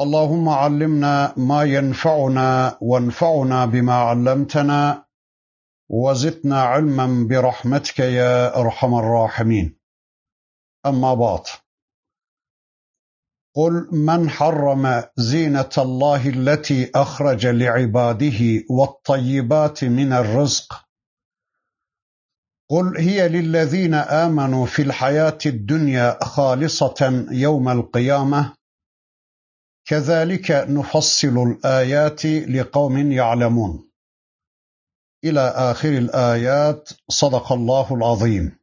[0.00, 5.04] اللهم علمنا ما ينفعنا وانفعنا بما علمتنا
[5.88, 9.78] وزدنا علما برحمتك يا أرحم الراحمين.
[10.86, 11.40] أما بعد
[13.56, 20.84] قل من حرم زينة الله التي أخرج لعباده والطيبات من الرزق؟
[22.70, 28.63] قل هي للذين آمنوا في الحياة الدنيا خالصة يوم القيامة
[29.85, 33.89] كذلك نفصل الآيات لقوم يعلمون
[35.23, 38.59] إلى آخر الآيات صدق Allahul azim.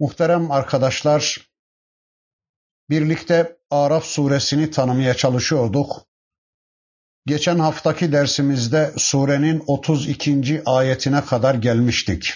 [0.00, 1.50] Muhterem arkadaşlar,
[2.90, 6.06] birlikte Araf suresini tanımaya çalışıyorduk.
[7.26, 10.62] Geçen haftaki dersimizde surenin 32.
[10.66, 12.34] ayetine kadar gelmiştik.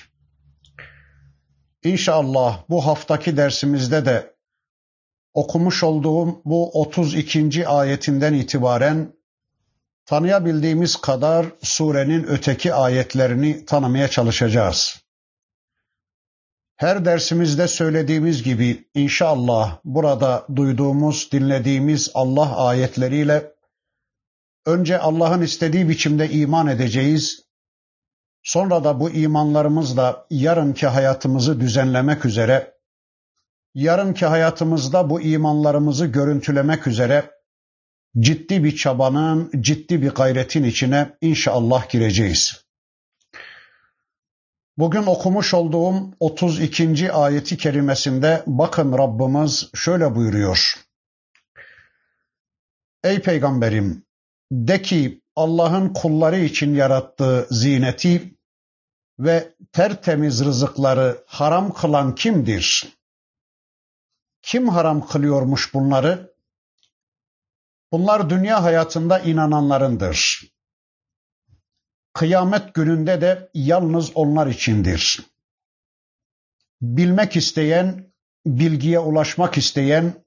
[1.85, 4.37] İnşallah bu haftaki dersimizde de
[5.34, 7.68] okumuş olduğum bu 32.
[7.68, 9.14] ayetinden itibaren
[10.06, 15.02] tanıyabildiğimiz kadar surenin öteki ayetlerini tanımaya çalışacağız.
[16.76, 23.52] Her dersimizde söylediğimiz gibi inşallah burada duyduğumuz, dinlediğimiz Allah ayetleriyle
[24.66, 27.44] önce Allah'ın istediği biçimde iman edeceğiz.
[28.44, 32.71] Sonra da bu imanlarımızla yarınki hayatımızı düzenlemek üzere
[33.76, 37.32] yarınki hayatımızda bu imanlarımızı görüntülemek üzere
[38.20, 42.66] ciddi bir çabanın, ciddi bir gayretin içine inşallah gireceğiz.
[44.78, 47.12] Bugün okumuş olduğum 32.
[47.12, 50.76] ayeti kerimesinde bakın Rabbimiz şöyle buyuruyor.
[53.04, 54.04] Ey peygamberim
[54.52, 58.36] de ki Allah'ın kulları için yarattığı zineti
[59.20, 63.00] ve tertemiz rızıkları haram kılan kimdir?
[64.41, 66.34] Kim haram kılıyormuş bunları?
[67.91, 70.44] Bunlar dünya hayatında inananlarındır.
[72.13, 75.22] Kıyamet gününde de yalnız onlar içindir.
[76.81, 78.13] Bilmek isteyen,
[78.46, 80.25] bilgiye ulaşmak isteyen,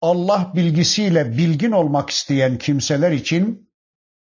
[0.00, 3.70] Allah bilgisiyle bilgin olmak isteyen kimseler için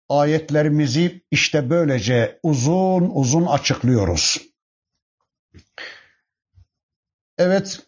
[0.09, 4.41] ayetlerimizi işte böylece uzun uzun açıklıyoruz.
[7.37, 7.87] Evet,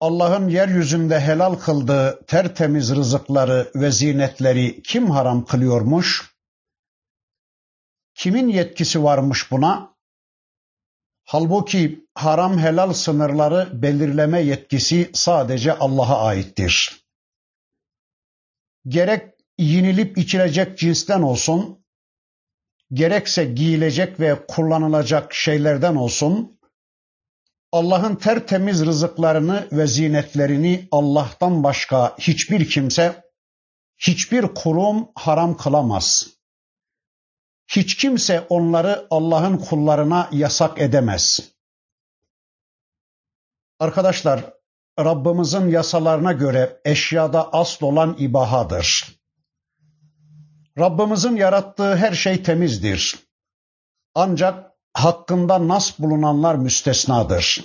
[0.00, 6.36] Allah'ın yeryüzünde helal kıldığı tertemiz rızıkları ve zinetleri kim haram kılıyormuş?
[8.14, 9.96] Kimin yetkisi varmış buna?
[11.24, 17.06] Halbuki haram helal sınırları belirleme yetkisi sadece Allah'a aittir.
[18.88, 21.84] Gerek yinilip içilecek cinsten olsun,
[22.92, 26.55] gerekse giyilecek ve kullanılacak şeylerden olsun,
[27.72, 33.24] Allah'ın tertemiz rızıklarını ve zinetlerini Allah'tan başka hiçbir kimse,
[33.98, 36.26] hiçbir kurum haram kılamaz.
[37.68, 41.40] Hiç kimse onları Allah'ın kullarına yasak edemez.
[43.80, 44.52] Arkadaşlar,
[44.98, 49.16] Rabbimizin yasalarına göre eşyada asıl olan ibahadır.
[50.78, 53.18] Rabbimizin yarattığı her şey temizdir.
[54.14, 57.64] Ancak hakkında nas bulunanlar müstesnadır.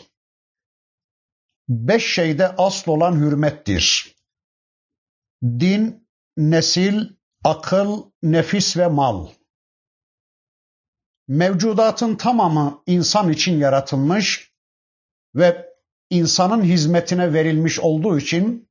[1.69, 4.15] Beş şeyde asıl olan hürmettir.
[5.43, 7.09] Din, nesil,
[7.43, 9.27] akıl, nefis ve mal.
[11.27, 14.51] Mevcudatın tamamı insan için yaratılmış
[15.35, 15.69] ve
[16.09, 18.69] insanın hizmetine verilmiş olduğu için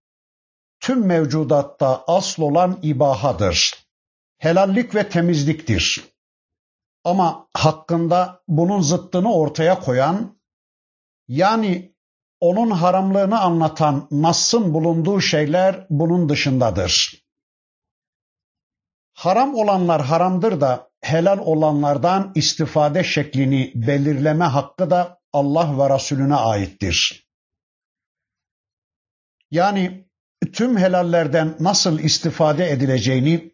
[0.80, 3.86] tüm mevcudatta asıl olan ibahadır.
[4.38, 6.04] Helallik ve temizliktir.
[7.04, 10.40] Ama hakkında bunun zıttını ortaya koyan,
[11.28, 11.94] yani
[12.40, 17.22] onun haramlığını anlatan Nass'ın bulunduğu şeyler bunun dışındadır.
[19.12, 27.28] Haram olanlar haramdır da helal olanlardan istifade şeklini belirleme hakkı da Allah ve Resulüne aittir.
[29.50, 30.08] Yani
[30.52, 33.49] tüm helallerden nasıl istifade edileceğini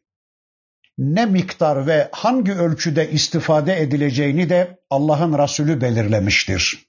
[0.99, 6.87] ne miktar ve hangi ölçüde istifade edileceğini de Allah'ın Resulü belirlemiştir.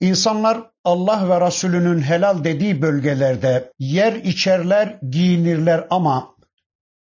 [0.00, 6.36] İnsanlar Allah ve Resulünün helal dediği bölgelerde yer içerler, giyinirler ama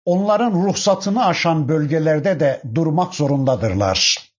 [0.04, 4.30] onların ruhsatını aşan bölgelerde de durmak zorundadırlar.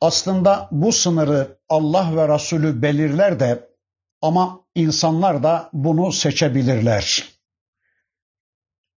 [0.00, 3.68] Aslında bu sınırı Allah ve Resulü belirler de
[4.22, 7.31] ama insanlar da bunu seçebilirler.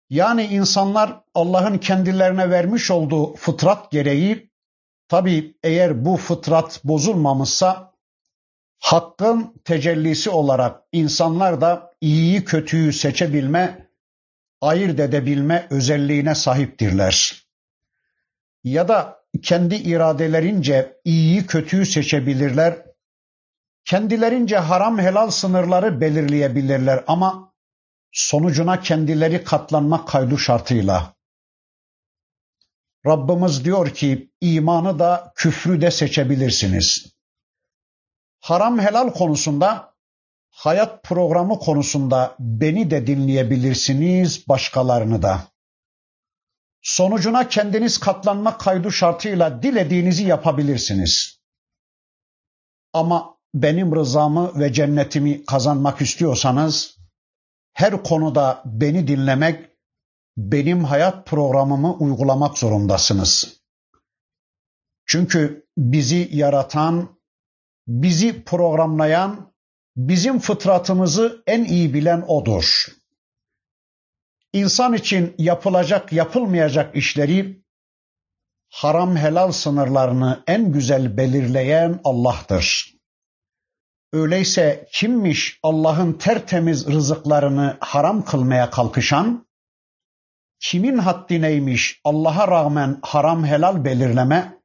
[0.09, 4.51] Yani insanlar Allah'ın kendilerine vermiş olduğu fıtrat gereği
[5.07, 7.93] tabi eğer bu fıtrat bozulmamışsa
[8.79, 13.89] hakkın tecellisi olarak insanlar da iyiyi kötüyü seçebilme,
[14.61, 17.45] ayırt edebilme özelliğine sahiptirler.
[18.63, 22.85] Ya da kendi iradelerince iyiyi kötüyü seçebilirler,
[23.85, 27.54] kendilerince haram helal sınırları belirleyebilirler ama
[28.15, 31.15] sonucuna kendileri katlanmak kaydu şartıyla.
[33.06, 37.15] Rabbimiz diyor ki imanı da küfrü de seçebilirsiniz.
[38.39, 39.94] Haram helal konusunda,
[40.50, 45.41] hayat programı konusunda beni de dinleyebilirsiniz, başkalarını da.
[46.81, 51.39] Sonucuna kendiniz katlanmak kaydu şartıyla dilediğinizi yapabilirsiniz.
[52.94, 56.94] Ama benim rızamı ve cennetimi kazanmak istiyorsanız
[57.75, 59.69] her konuda beni dinlemek,
[60.38, 63.62] benim hayat programımı uygulamak zorundasınız.
[65.06, 67.19] Çünkü bizi yaratan,
[67.88, 69.54] bizi programlayan,
[69.98, 72.86] bizim fıtratımızı en iyi bilen odur.
[74.54, 77.63] İnsan için yapılacak, yapılmayacak işleri
[78.69, 82.94] haram helal sınırlarını en güzel belirleyen Allah'tır.
[84.13, 89.47] Öyleyse kimmiş Allah'ın tertemiz rızıklarını haram kılmaya kalkışan?
[90.59, 94.59] Kimin haddi neymiş Allah'a rağmen haram helal belirleme?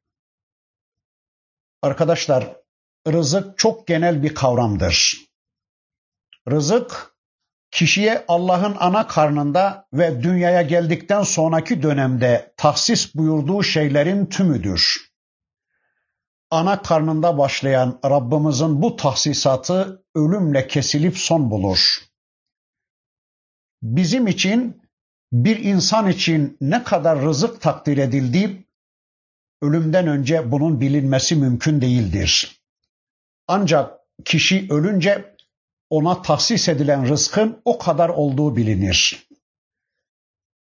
[1.82, 2.56] Arkadaşlar,
[3.08, 5.16] rızık çok genel bir kavramdır.
[6.50, 7.14] Rızık,
[7.70, 15.09] kişiye Allah'ın ana karnında ve dünyaya geldikten sonraki dönemde tahsis buyurduğu şeylerin tümüdür
[16.50, 21.98] ana karnında başlayan Rabbimizin bu tahsisatı ölümle kesilip son bulur.
[23.82, 24.82] Bizim için
[25.32, 28.66] bir insan için ne kadar rızık takdir edildiği
[29.62, 32.60] ölümden önce bunun bilinmesi mümkün değildir.
[33.48, 35.34] Ancak kişi ölünce
[35.90, 39.28] ona tahsis edilen rızkın o kadar olduğu bilinir.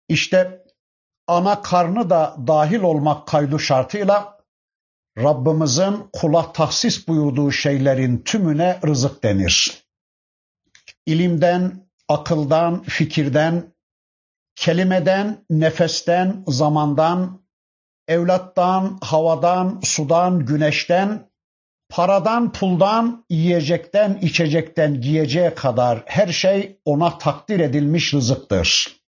[0.08, 0.64] İşte
[1.26, 4.41] ana karnı da dahil olmak kaydı şartıyla
[5.18, 9.84] Rabbimizin kula tahsis buyurduğu şeylerin tümüne rızık denir.
[11.06, 13.74] İlimden, akıldan, fikirden,
[14.56, 17.42] kelimeden, nefesten, zamandan,
[18.08, 21.30] evlattan, havadan, sudan, güneşten,
[21.88, 29.00] paradan, puldan, yiyecekten, içecekten, giyeceğe kadar her şey ona takdir edilmiş rızıktır.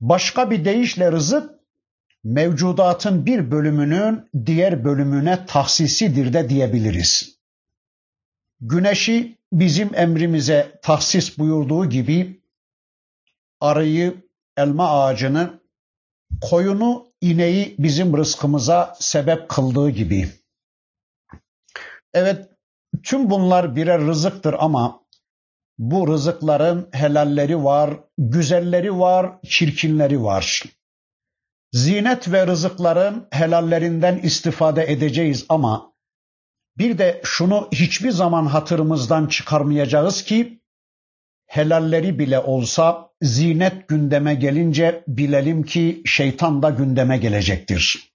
[0.00, 1.55] Başka bir deyişle rızık
[2.26, 7.38] mevcudatın bir bölümünün diğer bölümüne tahsisidir de diyebiliriz.
[8.60, 12.40] Güneşi bizim emrimize tahsis buyurduğu gibi
[13.60, 14.14] arıyı,
[14.56, 15.60] elma ağacını,
[16.40, 20.28] koyunu, ineği bizim rızkımıza sebep kıldığı gibi.
[22.14, 22.48] Evet,
[23.02, 25.00] tüm bunlar birer rızıktır ama
[25.78, 30.62] bu rızıkların helalleri var, güzelleri var, çirkinleri var.
[31.76, 35.92] Zinet ve rızıkların helallerinden istifade edeceğiz ama
[36.78, 40.60] bir de şunu hiçbir zaman hatırımızdan çıkarmayacağız ki
[41.46, 48.12] helalleri bile olsa zinet gündeme gelince bilelim ki şeytan da gündeme gelecektir.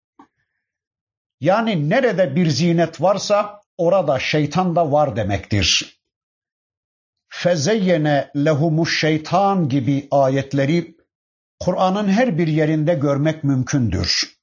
[1.40, 6.00] Yani nerede bir zinet varsa orada şeytan da var demektir.
[7.30, 11.01] Fezeyyene lehumuş şeytan gibi ayetleri
[11.61, 14.37] Kur'an'ın her bir yerinde görmek mümkündür.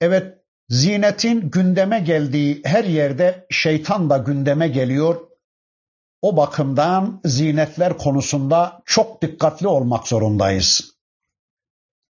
[0.00, 0.38] Evet,
[0.68, 5.20] zinetin gündeme geldiği her yerde şeytan da gündeme geliyor.
[6.22, 10.94] O bakımdan zinetler konusunda çok dikkatli olmak zorundayız.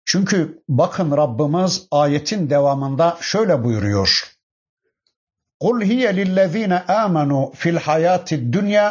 [0.05, 4.31] Çünkü bakın Rabbimiz ayetin devamında şöyle buyuruyor.
[5.61, 8.87] قُلْ هِيَ لِلَّذ۪ينَ آمَنُوا فِي الْحَيَاةِ الدُّنْيَا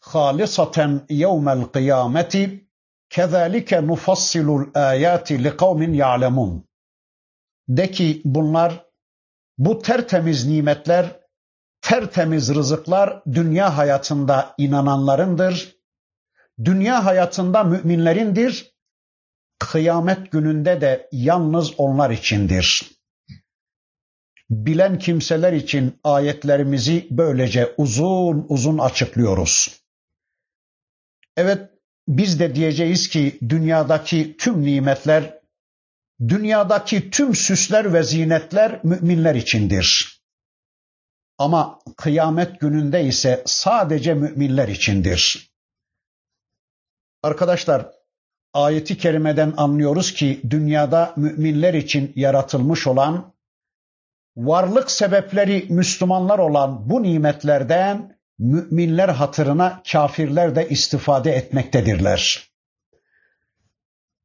[0.00, 2.34] خَالِصَةً يَوْمَ الْقِيَامَةِ
[3.11, 6.67] Kezalike nufassilul ayati li kavmin ya'lemun.
[7.69, 8.85] De ki bunlar
[9.57, 11.19] bu tertemiz nimetler,
[11.81, 15.75] tertemiz rızıklar dünya hayatında inananlarındır.
[16.63, 18.75] Dünya hayatında müminlerindir.
[19.59, 22.91] Kıyamet gününde de yalnız onlar içindir.
[24.49, 29.81] bilen kimseler için ayetlerimizi böylece uzun uzun açıklıyoruz.
[31.37, 31.70] Evet
[32.17, 35.39] biz de diyeceğiz ki dünyadaki tüm nimetler,
[36.27, 40.17] dünyadaki tüm süsler ve zinetler müminler içindir.
[41.37, 45.51] Ama kıyamet gününde ise sadece müminler içindir.
[47.23, 47.91] Arkadaşlar
[48.53, 53.33] ayeti kerimeden anlıyoruz ki dünyada müminler için yaratılmış olan
[54.37, 62.51] varlık sebepleri Müslümanlar olan bu nimetlerden müminler hatırına kafirler de istifade etmektedirler.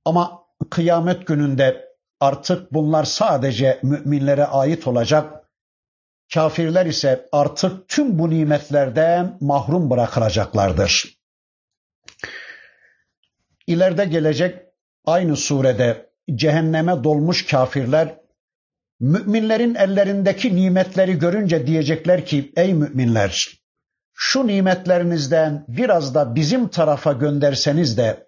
[0.04, 1.88] Ama kıyamet gününde
[2.20, 5.50] artık bunlar sadece müminlere ait olacak.
[6.34, 11.18] Kafirler ise artık tüm bu nimetlerden mahrum bırakılacaklardır.
[13.66, 14.62] İleride gelecek
[15.04, 18.20] aynı surede cehenneme dolmuş kafirler
[19.00, 23.65] müminlerin ellerindeki nimetleri görünce diyecekler ki ey müminler
[24.18, 28.26] şu nimetlerinizden biraz da bizim tarafa gönderseniz de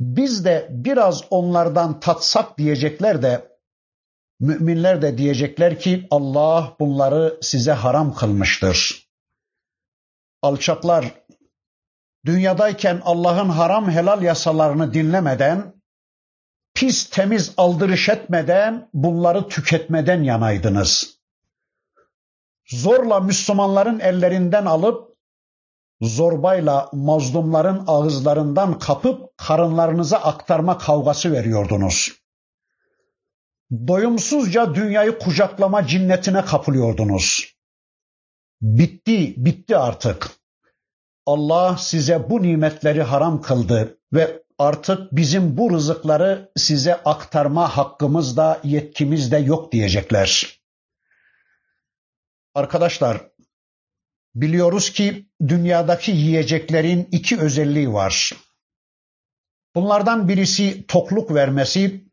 [0.00, 3.58] biz de biraz onlardan tatsak diyecekler de
[4.40, 9.08] müminler de diyecekler ki Allah bunları size haram kılmıştır.
[10.42, 11.04] Alçaklar
[12.26, 15.74] dünyadayken Allah'ın haram helal yasalarını dinlemeden,
[16.74, 21.20] pis temiz aldırış etmeden bunları tüketmeden yanaydınız.
[22.66, 25.09] Zorla Müslümanların ellerinden alıp
[26.00, 32.12] zorbayla mazlumların ağızlarından kapıp karınlarınıza aktarma kavgası veriyordunuz.
[33.72, 37.54] Doyumsuzca dünyayı kucaklama cinnetine kapılıyordunuz.
[38.62, 40.30] Bitti, bitti artık.
[41.26, 48.60] Allah size bu nimetleri haram kıldı ve artık bizim bu rızıkları size aktarma hakkımız da
[48.64, 50.60] yetkimiz de yok diyecekler.
[52.54, 53.29] Arkadaşlar
[54.34, 58.32] biliyoruz ki dünyadaki yiyeceklerin iki özelliği var.
[59.74, 62.04] Bunlardan birisi tokluk vermesi,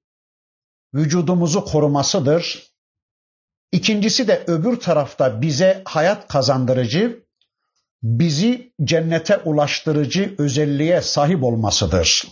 [0.93, 2.73] vücudumuzu korumasıdır.
[3.71, 7.23] İkincisi de öbür tarafta bize hayat kazandırıcı,
[8.03, 12.27] bizi cennete ulaştırıcı özelliğe sahip olmasıdır.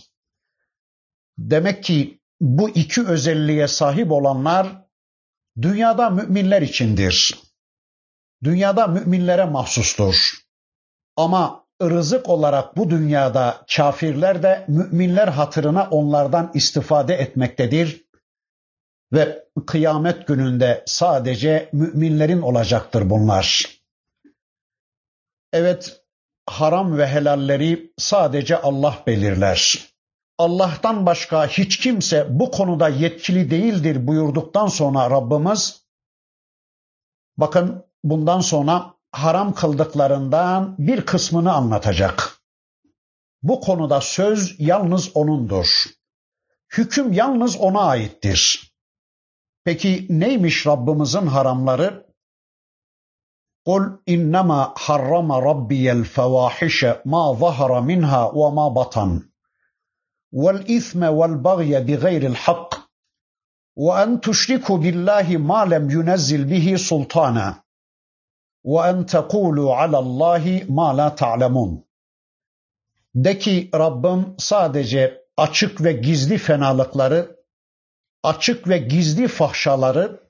[1.38, 4.86] Demek ki bu iki özelliğe sahip olanlar
[5.62, 7.34] dünyada müminler içindir.
[8.46, 10.32] Dünyada müminlere mahsustur.
[11.16, 18.04] Ama rızık olarak bu dünyada kafirler de müminler hatırına onlardan istifade etmektedir
[19.12, 23.66] ve kıyamet gününde sadece müminlerin olacaktır bunlar.
[25.52, 26.00] Evet,
[26.46, 29.88] haram ve helalleri sadece Allah belirler.
[30.38, 35.82] Allah'tan başka hiç kimse bu konuda yetkili değildir buyurduktan sonra Rabbimiz
[37.36, 42.41] bakın bundan sonra haram kıldıklarından bir kısmını anlatacak.
[43.43, 45.85] Bu konuda söz yalnız O'nundur.
[46.77, 48.73] Hüküm yalnız O'na aittir.
[49.63, 52.11] Peki neymiş Rabbimizin haramları?
[53.65, 56.79] قل إنما حرم ربي الفواحش
[57.13, 59.29] ما ظهر منها وما بطن
[60.31, 62.69] والإثم والبغي بغير الحق
[63.75, 67.63] وأن تشركوا بالله ما لم ينزل به سلطانا
[68.65, 71.83] وأن تقولوا على الله ما لا تعلمون
[73.15, 77.35] De ki Rabbim sadece açık ve gizli fenalıkları,
[78.23, 80.29] açık ve gizli fahşaları,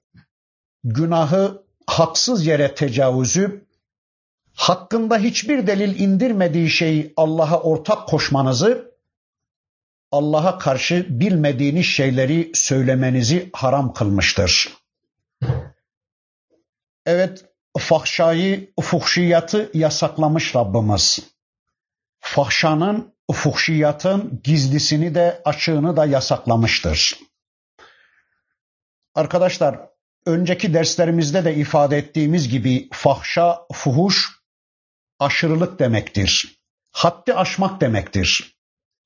[0.84, 3.68] günahı haksız yere tecavüzü,
[4.54, 8.92] hakkında hiçbir delil indirmediği şeyi Allah'a ortak koşmanızı,
[10.12, 14.70] Allah'a karşı bilmediğiniz şeyleri söylemenizi haram kılmıştır.
[17.06, 17.46] Evet,
[17.79, 21.19] fahşayı, fuhşiyatı yasaklamış Rabbimiz.
[22.21, 27.19] Fahşanın, fuhşiyatın gizlisini de açığını da yasaklamıştır.
[29.15, 29.81] Arkadaşlar,
[30.27, 34.29] önceki derslerimizde de ifade ettiğimiz gibi fahşa, fuhuş
[35.19, 36.61] aşırılık demektir.
[36.93, 38.57] Haddi aşmak demektir.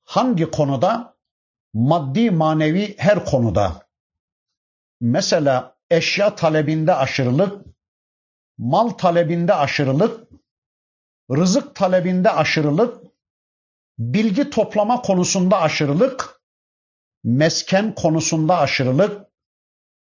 [0.03, 1.17] Hangi konuda?
[1.73, 3.87] Maddi manevi her konuda.
[5.01, 7.65] Mesela eşya talebinde aşırılık,
[8.61, 10.27] mal talebinde aşırılık,
[11.31, 13.03] rızık talebinde aşırılık,
[13.99, 16.41] bilgi toplama konusunda aşırılık,
[17.23, 19.27] mesken konusunda aşırılık,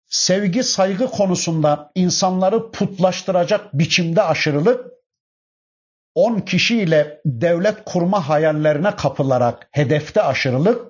[0.06, 4.92] sevgi saygı konusunda insanları putlaştıracak biçimde aşırılık,
[6.14, 10.88] on kişiyle devlet kurma hayallerine kapılarak hedefte aşırılık,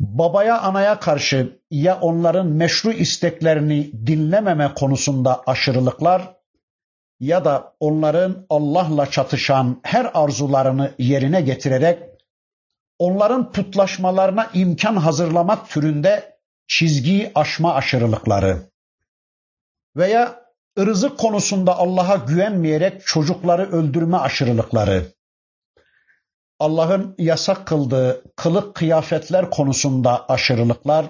[0.00, 6.41] babaya anaya karşı ya onların meşru isteklerini dinlememe konusunda aşırılıklar
[7.22, 12.02] ya da onların Allah'la çatışan her arzularını yerine getirerek
[12.98, 18.62] onların putlaşmalarına imkan hazırlamak türünde çizgiyi aşma aşırılıkları
[19.96, 20.42] veya
[20.78, 25.06] ırzık konusunda Allah'a güvenmeyerek çocukları öldürme aşırılıkları,
[26.58, 31.06] Allah'ın yasak kıldığı kılık kıyafetler konusunda aşırılıklar,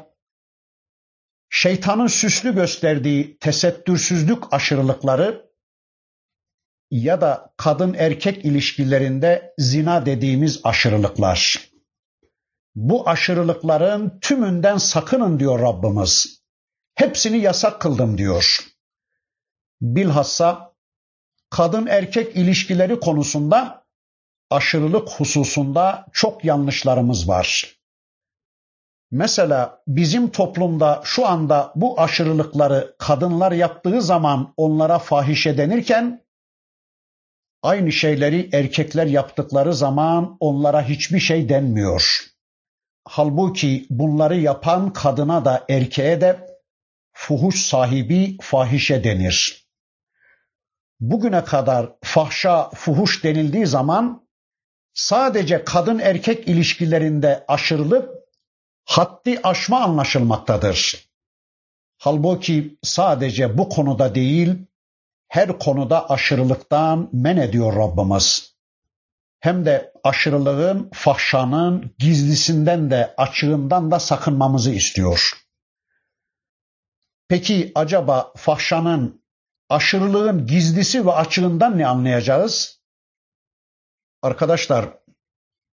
[1.50, 5.52] şeytanın süslü gösterdiği tesettürsüzlük aşırılıkları
[6.93, 11.69] ya da kadın erkek ilişkilerinde zina dediğimiz aşırılıklar.
[12.75, 16.43] Bu aşırılıkların tümünden sakının diyor Rabbimiz.
[16.95, 18.59] Hepsini yasak kıldım diyor.
[19.81, 20.75] Bilhassa
[21.51, 23.85] kadın erkek ilişkileri konusunda
[24.51, 27.77] aşırılık hususunda çok yanlışlarımız var.
[29.11, 36.23] Mesela bizim toplumda şu anda bu aşırılıkları kadınlar yaptığı zaman onlara fahişe denirken
[37.62, 42.21] aynı şeyleri erkekler yaptıkları zaman onlara hiçbir şey denmiyor.
[43.04, 46.47] Halbuki bunları yapan kadına da erkeğe de
[47.12, 49.69] fuhuş sahibi fahişe denir.
[51.00, 54.28] Bugüne kadar fahşa, fuhuş denildiği zaman
[54.95, 58.11] sadece kadın erkek ilişkilerinde aşırılık
[58.85, 61.09] haddi aşma anlaşılmaktadır.
[61.99, 64.54] Halbuki sadece bu konuda değil,
[65.33, 68.57] her konuda aşırılıktan men ediyor Rabbimiz.
[69.41, 75.33] Hem de aşırılığın, fahşanın gizlisinden de açığından da sakınmamızı istiyor.
[77.29, 79.25] Peki acaba fahşanın,
[79.69, 82.81] aşırılığın gizlisi ve açığından ne anlayacağız?
[84.23, 84.89] Arkadaşlar,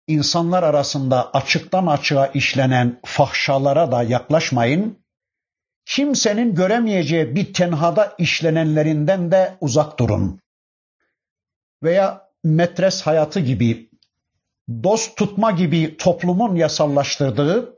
[0.07, 5.05] insanlar arasında açıktan açığa işlenen fahşalara da yaklaşmayın.
[5.89, 10.41] Kimsenin göremeyeceği bir tenhada işlenenlerinden de uzak durun.
[11.83, 13.91] Veya metres hayatı gibi,
[14.85, 17.77] dost tutma gibi toplumun yasallaştırdığı,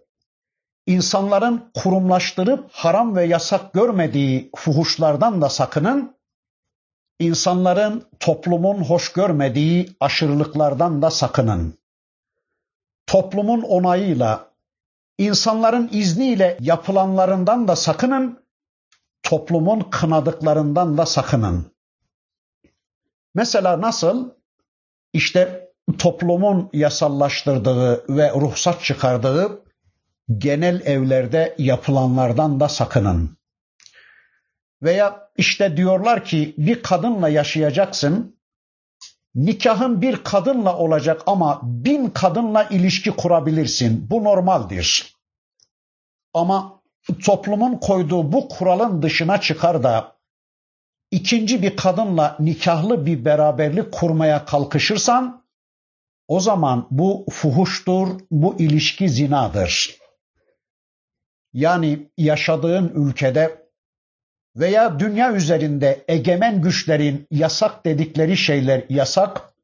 [0.87, 6.17] insanların kurumlaştırıp haram ve yasak görmediği fuhuşlardan da sakının,
[7.19, 11.79] insanların toplumun hoş görmediği aşırılıklardan da sakının.
[13.07, 14.50] Toplumun onayıyla,
[15.21, 18.45] insanların izniyle yapılanlarından da sakının,
[19.23, 21.73] toplumun kınadıklarından da sakının.
[23.35, 24.31] Mesela nasıl?
[25.13, 29.65] İşte toplumun yasallaştırdığı ve ruhsat çıkardığı
[30.39, 33.37] genel evlerde yapılanlardan da sakının.
[34.83, 38.40] Veya işte diyorlar ki bir kadınla yaşayacaksın,
[39.35, 44.11] nikahın bir kadınla olacak ama bin kadınla ilişki kurabilirsin.
[44.11, 45.17] Bu normaldir.
[46.35, 46.83] Ama
[47.25, 50.17] toplumun koyduğu bu kuralın dışına çıkar da
[51.11, 55.45] ikinci bir kadınla nikahlı bir beraberlik kurmaya kalkışırsan
[56.29, 59.97] o zaman bu fuhuştur, bu ilişki zinadır.
[61.53, 63.60] Yani yaşadığın ülkede
[64.57, 69.55] veya dünya üzerinde egemen güçlerin yasak dedikleri şeyler yasak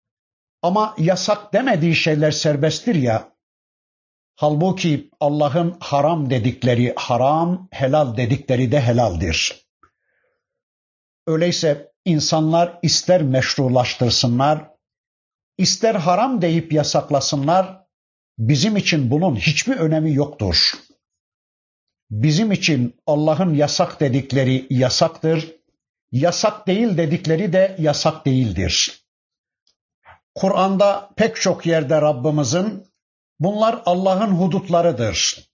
[0.63, 3.29] ama yasak demediği şeyler serbesttir ya.
[4.37, 9.67] Halbuki Allah'ın haram dedikleri haram, helal dedikleri de helaldir.
[11.27, 14.71] Öyleyse insanlar ister meşrulaştırsınlar,
[15.59, 17.87] ister haram deyip yasaklasınlar,
[18.39, 20.73] bizim için bunun hiçbir önemi yoktur.
[22.11, 25.55] Bizim için Allah'ın yasak dedikleri yasaktır,
[26.13, 29.03] yasak değil dedikleri de yasak değildir.
[30.35, 32.87] Kur'an'da pek çok yerde Rabbimizin
[33.41, 35.49] bunlar Allah'ın hudutlarıdır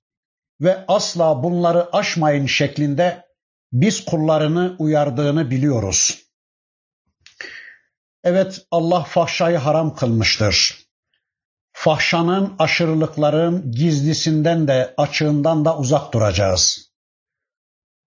[0.61, 3.27] ve asla bunları aşmayın şeklinde
[3.73, 6.23] biz kullarını uyardığını biliyoruz.
[8.25, 10.82] Evet Allah fahşayı haram kılmıştır.
[11.83, 16.93] Fahşanın, aşırılıkların gizlisinden de açığından da uzak duracağız.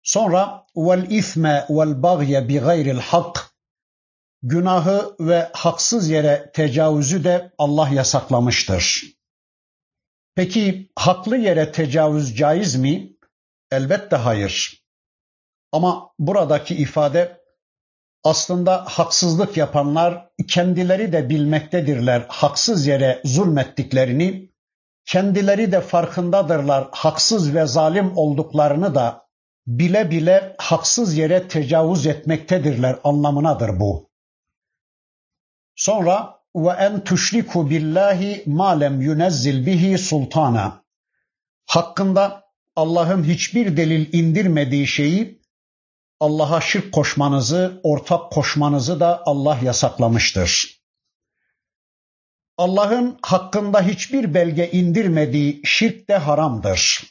[0.03, 3.49] Sonra vel isme vel bagye bi gayril hak
[4.41, 9.03] günahı ve haksız yere tecavüzü de Allah yasaklamıştır.
[10.35, 13.17] Peki haklı yere tecavüz caiz mi?
[13.71, 14.83] Elbette hayır.
[15.71, 17.38] Ama buradaki ifade
[18.23, 24.51] aslında haksızlık yapanlar kendileri de bilmektedirler haksız yere zulmettiklerini,
[25.05, 29.29] kendileri de farkındadırlar haksız ve zalim olduklarını da
[29.67, 34.09] bile bile haksız yere tecavüz etmektedirler anlamınadır bu.
[35.75, 40.83] Sonra ve en tuşriku billahi ma lem yunezzil bihi sultana.
[41.65, 42.43] hakkında
[42.75, 45.38] Allah'ın hiçbir delil indirmediği şeyi
[46.19, 50.79] Allah'a şirk koşmanızı, ortak koşmanızı da Allah yasaklamıştır.
[52.57, 57.03] Allah'ın hakkında hiçbir belge indirmediği şirk de haramdır.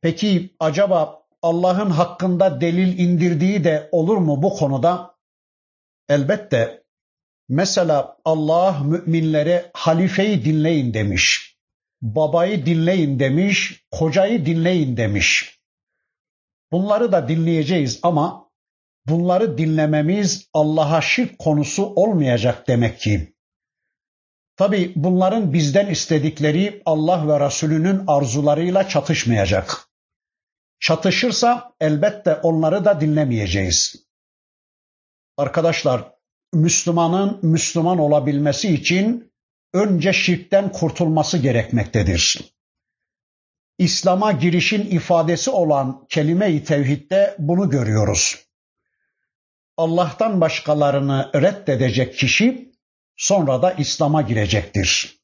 [0.00, 5.14] Peki acaba Allah'ın hakkında delil indirdiği de olur mu bu konuda?
[6.08, 6.84] Elbette.
[7.48, 11.56] Mesela Allah müminlere halifeyi dinleyin demiş.
[12.02, 15.57] Babayı dinleyin demiş, kocayı dinleyin demiş.
[16.72, 18.50] Bunları da dinleyeceğiz ama
[19.06, 23.34] bunları dinlememiz Allah'a şirk konusu olmayacak demek ki.
[24.56, 29.88] Tabi bunların bizden istedikleri Allah ve Resulünün arzularıyla çatışmayacak.
[30.80, 34.08] Çatışırsa elbette onları da dinlemeyeceğiz.
[35.36, 36.12] Arkadaşlar,
[36.52, 39.32] Müslümanın Müslüman olabilmesi için
[39.72, 42.40] önce şirkten kurtulması gerekmektedir.
[43.78, 48.48] İslam'a girişin ifadesi olan kelime-i tevhidde bunu görüyoruz.
[49.76, 52.72] Allah'tan başkalarını reddedecek kişi
[53.16, 55.18] sonra da İslam'a girecektir.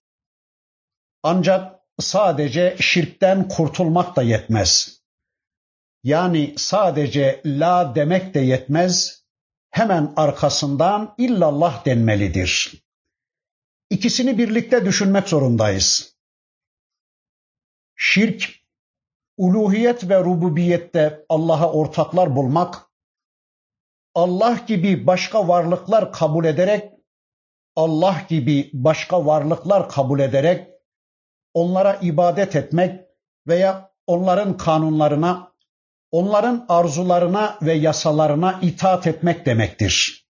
[1.22, 5.00] Ancak sadece şirkten kurtulmak da yetmez.
[6.02, 9.24] Yani sadece la demek de yetmez,
[9.70, 12.74] hemen arkasından illallah denmelidir.
[13.90, 16.13] İkisini birlikte düşünmek zorundayız.
[17.96, 18.50] Şirk,
[19.36, 22.82] uluhiyet ve rububiyette Allah'a ortaklar bulmak,
[24.14, 26.92] Allah gibi başka varlıklar kabul ederek,
[27.76, 30.68] Allah gibi başka varlıklar kabul ederek,
[31.54, 33.00] onlara ibadet etmek
[33.46, 35.52] veya onların kanunlarına,
[36.10, 40.26] onların arzularına ve yasalarına itaat etmek demektir.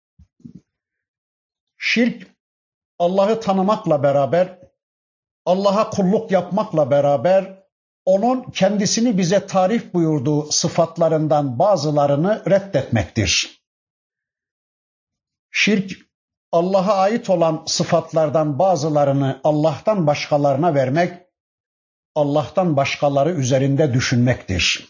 [1.77, 2.27] Şirk
[2.99, 4.59] Allah'ı tanımakla beraber,
[5.45, 7.61] Allah'a kulluk yapmakla beraber
[8.05, 13.61] onun kendisini bize tarif buyurduğu sıfatlarından bazılarını reddetmektir.
[15.51, 15.91] Şirk
[16.51, 21.13] Allah'a ait olan sıfatlardan bazılarını Allah'tan başkalarına vermek,
[22.15, 24.87] Allah'tan başkaları üzerinde düşünmektir.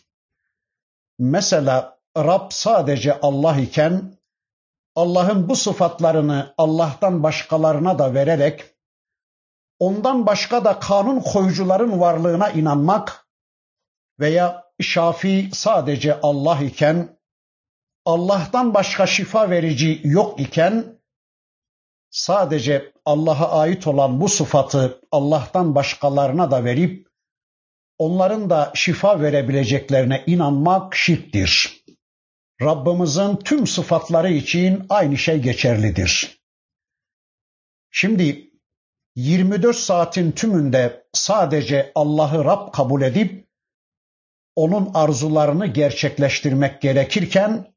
[1.19, 4.17] Mesela Rab sadece Allah iken
[4.95, 8.65] Allah'ın bu sıfatlarını Allah'tan başkalarına da vererek
[9.82, 13.28] ondan başka da kanun koyucuların varlığına inanmak
[14.20, 17.20] veya şafi sadece Allah iken
[18.06, 21.00] Allah'tan başka şifa verici yok iken
[22.10, 27.08] sadece Allah'a ait olan bu sıfatı Allah'tan başkalarına da verip
[27.98, 31.84] onların da şifa verebileceklerine inanmak şirktir.
[32.62, 36.41] Rabbimizin tüm sıfatları için aynı şey geçerlidir.
[37.91, 38.50] Şimdi
[39.15, 43.47] 24 saatin tümünde sadece Allah'ı Rab kabul edip
[44.56, 47.74] onun arzularını gerçekleştirmek gerekirken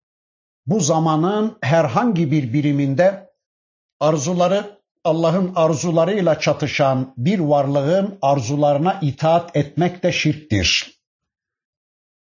[0.67, 3.31] bu zamanın herhangi bir biriminde
[4.01, 11.01] arzuları Allah'ın arzularıyla çatışan bir varlığın arzularına itaat etmek de şirktir.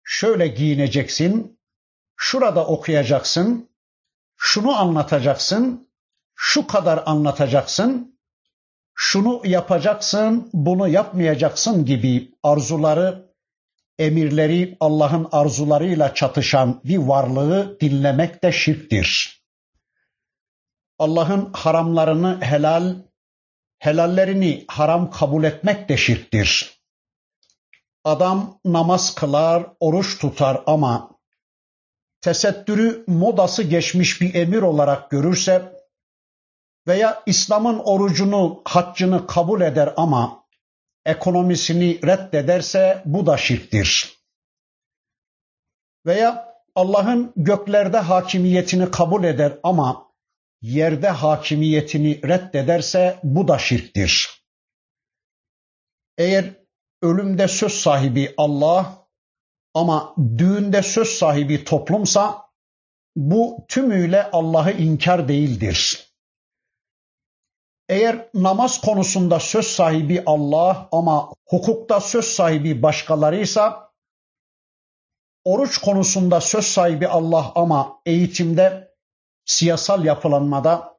[0.02, 1.60] Şöyle giyineceksin,
[2.16, 3.70] şurada okuyacaksın,
[4.36, 5.90] şunu anlatacaksın,
[6.34, 8.19] şu kadar anlatacaksın,
[9.02, 13.32] şunu yapacaksın, bunu yapmayacaksın gibi arzuları,
[13.98, 19.40] emirleri Allah'ın arzularıyla çatışan bir varlığı dinlemek de şirktir.
[20.98, 22.94] Allah'ın haramlarını helal,
[23.78, 26.80] helallerini haram kabul etmek de şirktir.
[28.04, 31.10] Adam namaz kılar, oruç tutar ama
[32.20, 35.79] tesettürü modası geçmiş bir emir olarak görürse
[36.90, 40.44] veya İslam'ın orucunu, haccını kabul eder ama
[41.04, 44.18] ekonomisini reddederse bu da şirktir.
[46.06, 50.12] Veya Allah'ın göklerde hakimiyetini kabul eder ama
[50.62, 54.42] yerde hakimiyetini reddederse bu da şirktir.
[56.18, 56.44] Eğer
[57.02, 59.06] ölümde söz sahibi Allah
[59.74, 62.50] ama düğünde söz sahibi toplumsa
[63.16, 66.09] bu tümüyle Allah'ı inkar değildir.
[67.90, 73.90] Eğer namaz konusunda söz sahibi Allah ama hukukta söz sahibi başkalarıysa,
[75.44, 78.94] oruç konusunda söz sahibi Allah ama eğitimde,
[79.44, 80.98] siyasal yapılanmada,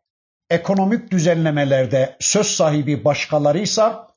[0.49, 4.07] ekonomik düzenlemelerde söz sahibi başkalarıysa,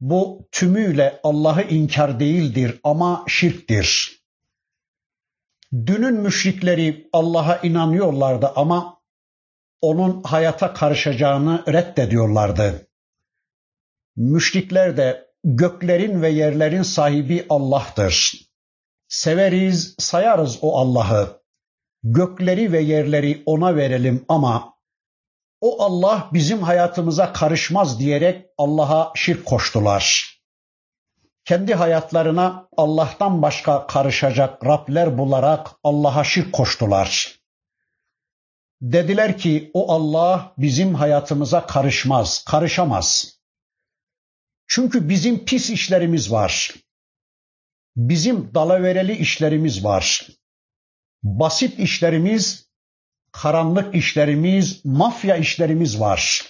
[0.00, 4.20] bu tümüyle Allah'ı inkar değildir ama şirktir.
[5.72, 8.95] Dünün müşrikleri Allah'a inanıyorlardı ama
[9.80, 12.86] onun hayata karışacağını reddediyorlardı.
[14.16, 18.32] Müşrikler de göklerin ve yerlerin sahibi Allah'tır.
[19.08, 21.42] Severiz, sayarız o Allah'ı.
[22.02, 24.76] Gökleri ve yerleri ona verelim ama
[25.60, 30.36] o Allah bizim hayatımıza karışmaz diyerek Allah'a şirk koştular.
[31.44, 37.38] Kendi hayatlarına Allah'tan başka karışacak Rabler bularak Allah'a şirk koştular.
[38.80, 43.38] Dediler ki o Allah bizim hayatımıza karışmaz, karışamaz.
[44.66, 46.74] Çünkü bizim pis işlerimiz var.
[47.96, 50.26] Bizim dalavereli işlerimiz var.
[51.22, 52.70] Basit işlerimiz,
[53.32, 56.42] karanlık işlerimiz, mafya işlerimiz var.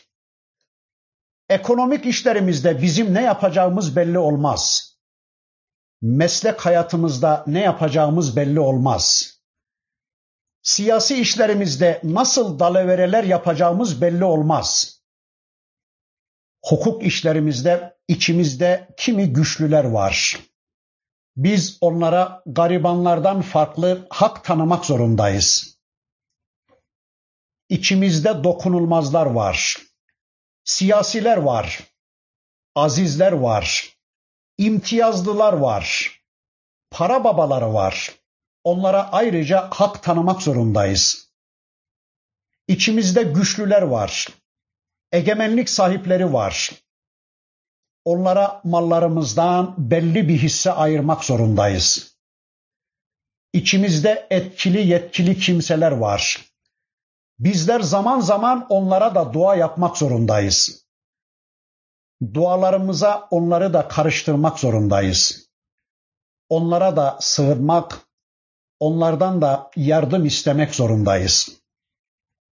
[1.48, 4.92] Ekonomik işlerimizde bizim ne yapacağımız belli olmaz.
[6.02, 9.35] Meslek hayatımızda ne yapacağımız belli olmaz.
[10.66, 15.00] Siyasi işlerimizde nasıl dalavereler yapacağımız belli olmaz.
[16.64, 20.40] Hukuk işlerimizde içimizde kimi güçlüler var.
[21.36, 25.78] Biz onlara garibanlardan farklı hak tanımak zorundayız.
[27.68, 29.78] İçimizde dokunulmazlar var.
[30.64, 31.80] Siyasiler var.
[32.74, 33.96] Azizler var.
[34.58, 36.12] imtiyazlılar var.
[36.90, 38.25] Para babaları var.
[38.66, 41.28] Onlara ayrıca hak tanımak zorundayız.
[42.68, 44.28] İçimizde güçlüler var.
[45.12, 46.70] Egemenlik sahipleri var.
[48.04, 52.16] Onlara mallarımızdan belli bir hisse ayırmak zorundayız.
[53.52, 56.44] İçimizde etkili yetkili kimseler var.
[57.38, 60.86] Bizler zaman zaman onlara da dua yapmak zorundayız.
[62.34, 65.50] Dualarımıza onları da karıştırmak zorundayız.
[66.48, 68.05] Onlara da sığınmak,
[68.80, 71.60] onlardan da yardım istemek zorundayız.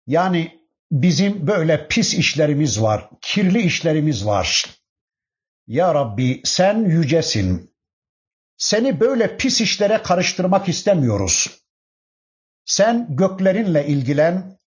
[0.08, 0.60] Yani
[0.92, 4.66] bizim böyle pis işlerimiz var, kirli işlerimiz var.
[5.68, 7.72] Ya Rabbi sen yücesin.
[8.58, 11.62] Seni böyle pis işlere karıştırmak istemiyoruz.
[12.66, 14.60] Sen göklerinle ilgilen,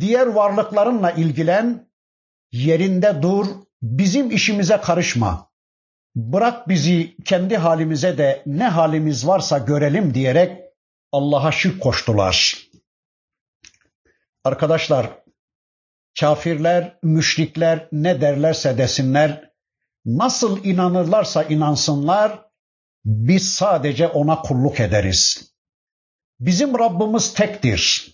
[0.00, 1.88] diğer varlıklarınla ilgilen,
[2.52, 3.46] yerinde dur,
[3.82, 5.50] bizim işimize karışma.
[6.14, 10.65] Bırak bizi kendi halimize de ne halimiz varsa görelim diyerek
[11.12, 12.58] Allah'a şirk koştular.
[14.44, 15.22] Arkadaşlar,
[16.20, 19.50] kafirler, müşrikler ne derlerse desinler,
[20.04, 22.46] nasıl inanırlarsa inansınlar,
[23.04, 25.52] biz sadece ona kulluk ederiz.
[26.40, 28.12] Bizim Rabbimiz tektir.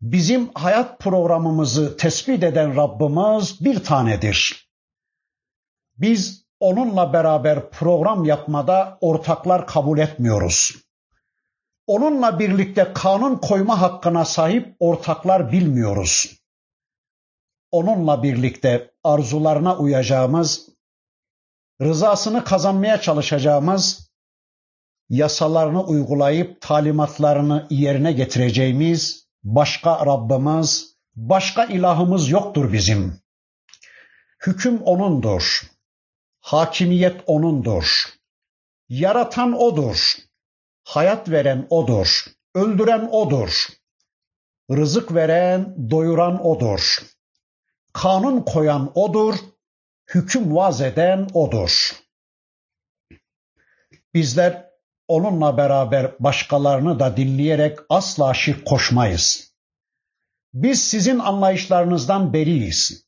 [0.00, 4.68] Bizim hayat programımızı tespit eden Rabbimiz bir tanedir.
[5.96, 10.87] Biz onunla beraber program yapmada ortaklar kabul etmiyoruz.
[11.88, 16.40] Onunla birlikte kanun koyma hakkına sahip ortaklar bilmiyoruz.
[17.70, 20.68] Onunla birlikte arzularına uyacağımız,
[21.82, 24.10] rızasını kazanmaya çalışacağımız,
[25.08, 33.20] yasalarını uygulayıp talimatlarını yerine getireceğimiz başka Rabbimiz, başka ilahımız yoktur bizim.
[34.46, 35.62] Hüküm O'nundur.
[36.40, 38.04] Hakimiyet O'nundur.
[38.88, 40.27] Yaratan O'dur.
[40.88, 42.24] Hayat veren O'dur.
[42.54, 43.66] Öldüren O'dur.
[44.70, 46.98] Rızık veren, doyuran O'dur.
[47.92, 49.34] Kanun koyan O'dur.
[50.14, 51.92] Hüküm vaz eden O'dur.
[54.14, 54.70] Bizler
[55.08, 59.54] onunla beraber başkalarını da dinleyerek asla şirk koşmayız.
[60.54, 63.06] Biz sizin anlayışlarınızdan beriyiz.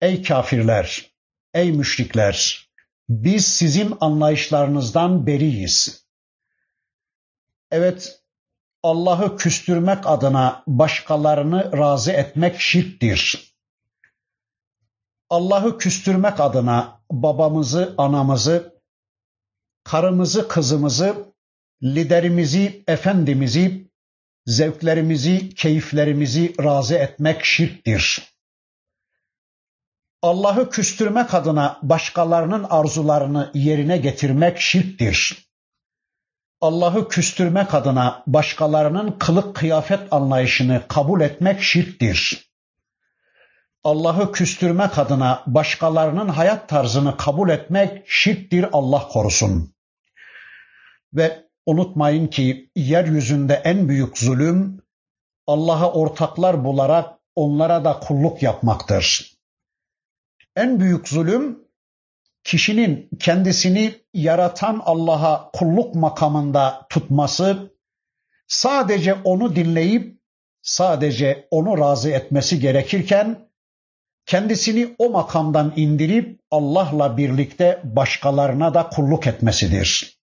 [0.00, 1.10] Ey kafirler,
[1.54, 2.68] ey müşrikler,
[3.08, 6.05] biz sizin anlayışlarınızdan beriyiz.
[7.70, 8.20] Evet,
[8.82, 13.54] Allah'ı küstürmek adına başkalarını razı etmek şirktir.
[15.30, 18.80] Allah'ı küstürmek adına babamızı, anamızı,
[19.84, 21.34] karımızı, kızımızı,
[21.82, 23.90] liderimizi, efendimizi,
[24.46, 28.36] zevklerimizi, keyiflerimizi razı etmek şirktir.
[30.22, 35.45] Allah'ı küstürmek adına başkalarının arzularını yerine getirmek şirktir.
[36.60, 42.50] Allah'ı küstürmek adına başkalarının kılık kıyafet anlayışını kabul etmek şirktir.
[43.84, 49.74] Allah'ı küstürmek adına başkalarının hayat tarzını kabul etmek şirktir Allah korusun.
[51.14, 54.82] Ve unutmayın ki yeryüzünde en büyük zulüm
[55.46, 59.32] Allah'a ortaklar bularak onlara da kulluk yapmaktır.
[60.56, 61.65] En büyük zulüm
[62.45, 67.73] kişinin kendisini yaratan Allah'a kulluk makamında tutması,
[68.47, 70.21] sadece onu dinleyip
[70.61, 73.49] sadece onu razı etmesi gerekirken
[74.25, 80.17] kendisini o makamdan indirip Allah'la birlikte başkalarına da kulluk etmesidir.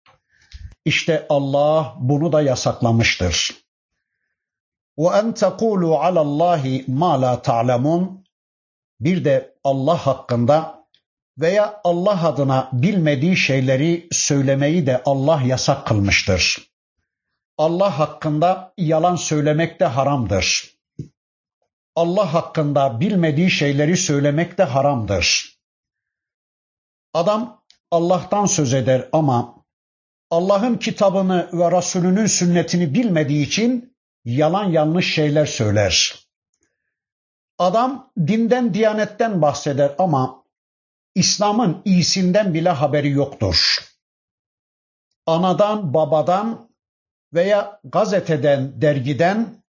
[0.86, 3.66] İşte Allah bunu da yasaklamıştır.
[4.98, 8.26] وَاَنْ تَقُولُوا عَلَى اللّٰهِ مَا لَا تَعْلَمُونَ
[9.00, 10.79] Bir de Allah hakkında
[11.39, 16.71] veya Allah adına bilmediği şeyleri söylemeyi de Allah yasak kılmıştır.
[17.59, 20.77] Allah hakkında yalan söylemek de haramdır.
[21.97, 25.57] Allah hakkında bilmediği şeyleri söylemek de haramdır.
[27.15, 29.55] Adam Allah'tan söz eder ama
[30.31, 36.15] Allah'ın kitabını ve Resulünün sünnetini bilmediği için yalan yanlış şeyler söyler.
[37.59, 40.40] Adam dinden, diyanetten bahseder ama
[41.15, 43.79] İslam'ın iyisinden bile haberi yoktur.
[45.27, 46.71] Anadan, babadan
[47.35, 49.65] veya gazeteden, dergiden,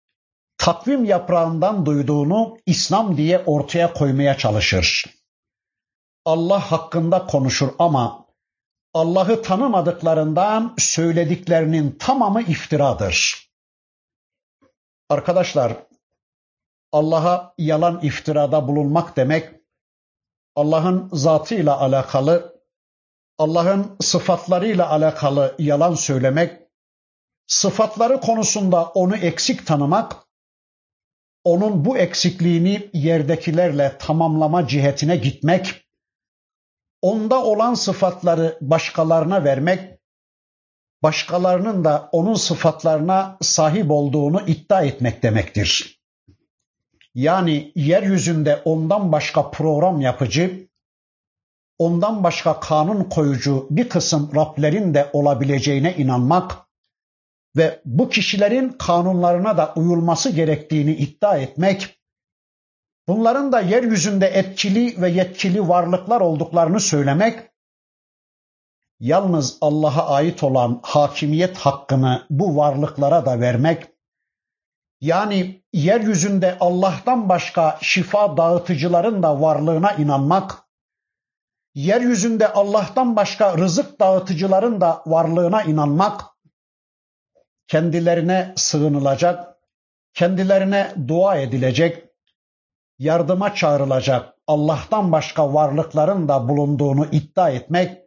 [0.58, 5.06] takvim yaprağından duyduğunu İslam diye ortaya koymaya çalışır.
[6.26, 8.28] Allah hakkında konuşur ama
[8.94, 13.48] Allah'ı tanımadıklarından söylediklerinin tamamı iftiradır.
[15.10, 15.74] Arkadaşlar,
[16.92, 19.57] Allah'a yalan iftirada bulunmak demek,
[20.58, 22.62] Allah'ın zatıyla alakalı,
[23.38, 26.62] Allah'ın sıfatlarıyla alakalı yalan söylemek,
[27.48, 30.16] sıfatları konusunda onu eksik tanımak,
[31.44, 35.88] onun bu eksikliğini yerdekilerle tamamlama cihetine gitmek,
[37.02, 40.00] onda olan sıfatları başkalarına vermek,
[41.04, 45.97] başkalarının da onun sıfatlarına sahip olduğunu iddia etmek demektir.
[47.18, 50.68] Yani yeryüzünde ondan başka program yapıcı,
[51.78, 56.58] ondan başka kanun koyucu bir kısım Rablerin de olabileceğine inanmak
[57.56, 62.00] ve bu kişilerin kanunlarına da uyulması gerektiğini iddia etmek
[63.08, 67.52] bunların da yeryüzünde etkili ve yetkili varlıklar olduklarını söylemek,
[69.00, 73.97] yalnız Allah'a ait olan hakimiyet hakkını bu varlıklara da vermek,
[75.02, 80.64] yani yeryüzünde Allah'tan başka şifa dağıtıcıların da varlığına inanmak,
[81.76, 86.24] yeryüzünde Allah'tan başka rızık dağıtıcıların da varlığına inanmak,
[87.68, 89.58] kendilerine sığınılacak,
[90.14, 92.04] kendilerine dua edilecek,
[93.00, 98.02] yardıma çağrılacak Allah'tan başka varlıkların da bulunduğunu iddia etmek,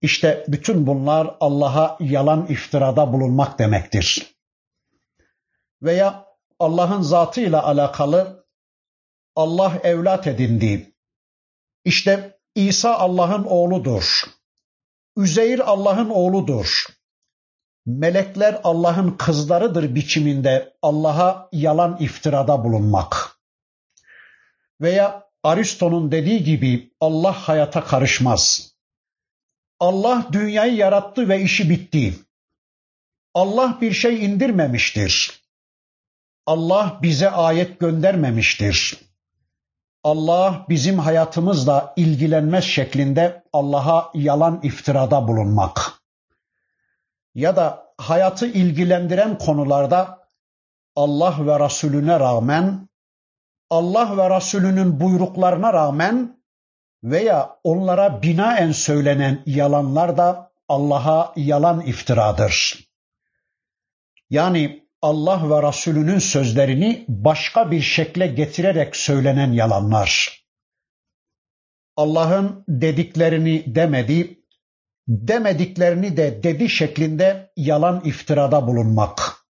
[0.00, 4.33] işte bütün bunlar Allah'a yalan iftirada bulunmak demektir.
[5.82, 6.26] Veya
[6.58, 8.46] Allah'ın zatıyla alakalı
[9.36, 10.94] Allah evlat edindi.
[11.84, 14.22] İşte İsa Allah'ın oğludur.
[15.16, 16.86] Üzeyir Allah'ın oğludur.
[17.86, 23.34] Melekler Allah'ın kızlarıdır biçiminde Allah'a yalan iftirada bulunmak
[24.80, 28.74] veya Aristo'nun dediği gibi Allah hayata karışmaz.
[29.80, 32.14] Allah dünyayı yarattı ve işi bitti.
[33.34, 35.43] Allah bir şey indirmemiştir.
[36.46, 39.00] Allah bize ayet göndermemiştir.
[40.04, 45.92] Allah bizim hayatımızla ilgilenmez şeklinde Allah'a yalan iftirada bulunmak.
[47.34, 50.28] Ya da hayatı ilgilendiren konularda
[50.96, 52.88] Allah ve Resulüne rağmen
[53.70, 56.42] Allah ve Resulünün buyruklarına rağmen
[57.04, 62.84] veya onlara binaen söylenen yalanlar da Allah'a yalan iftiradır.
[64.30, 70.44] Yani Allah ve Resulünün sözlerini başka bir şekle getirerek söylenen yalanlar.
[71.96, 74.44] Allah'ın dediklerini demedi,
[75.08, 79.46] demediklerini de dedi şeklinde yalan iftirada bulunmak.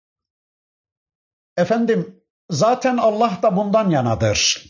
[1.57, 4.65] Efendim Zaten Allah da bundan yanadır.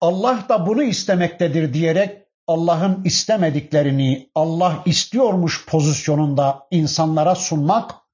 [0.00, 8.05] Allah da bunu istemektedir diyerek Allah'ın istemediklerini Allah istiyormuş pozisyonunda insanlara sunmak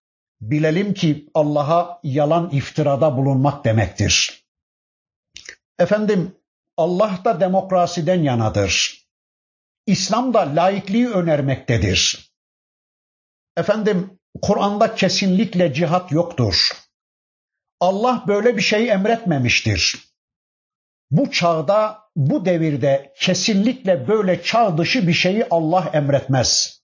[0.42, 4.44] bilelim ki Allah'a yalan iftirada bulunmak demektir.
[5.78, 6.37] Efendim
[6.76, 9.02] Allah da demokrasiden yanadır.
[9.87, 12.33] İslam da laikliği önermektedir.
[13.57, 16.73] Efendim Kur'an'da kesinlikle cihat yoktur.
[17.81, 20.12] Allah böyle bir şey emretmemiştir.
[21.10, 26.81] Bu çağda, bu devirde kesinlikle böyle çağ dışı bir şeyi Allah emretmez.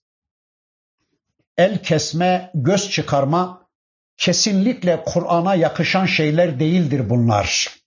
[1.59, 3.69] El kesme, göz çıkarma
[4.17, 7.77] kesinlikle Kur'an'a yakışan şeyler değildir bunlar.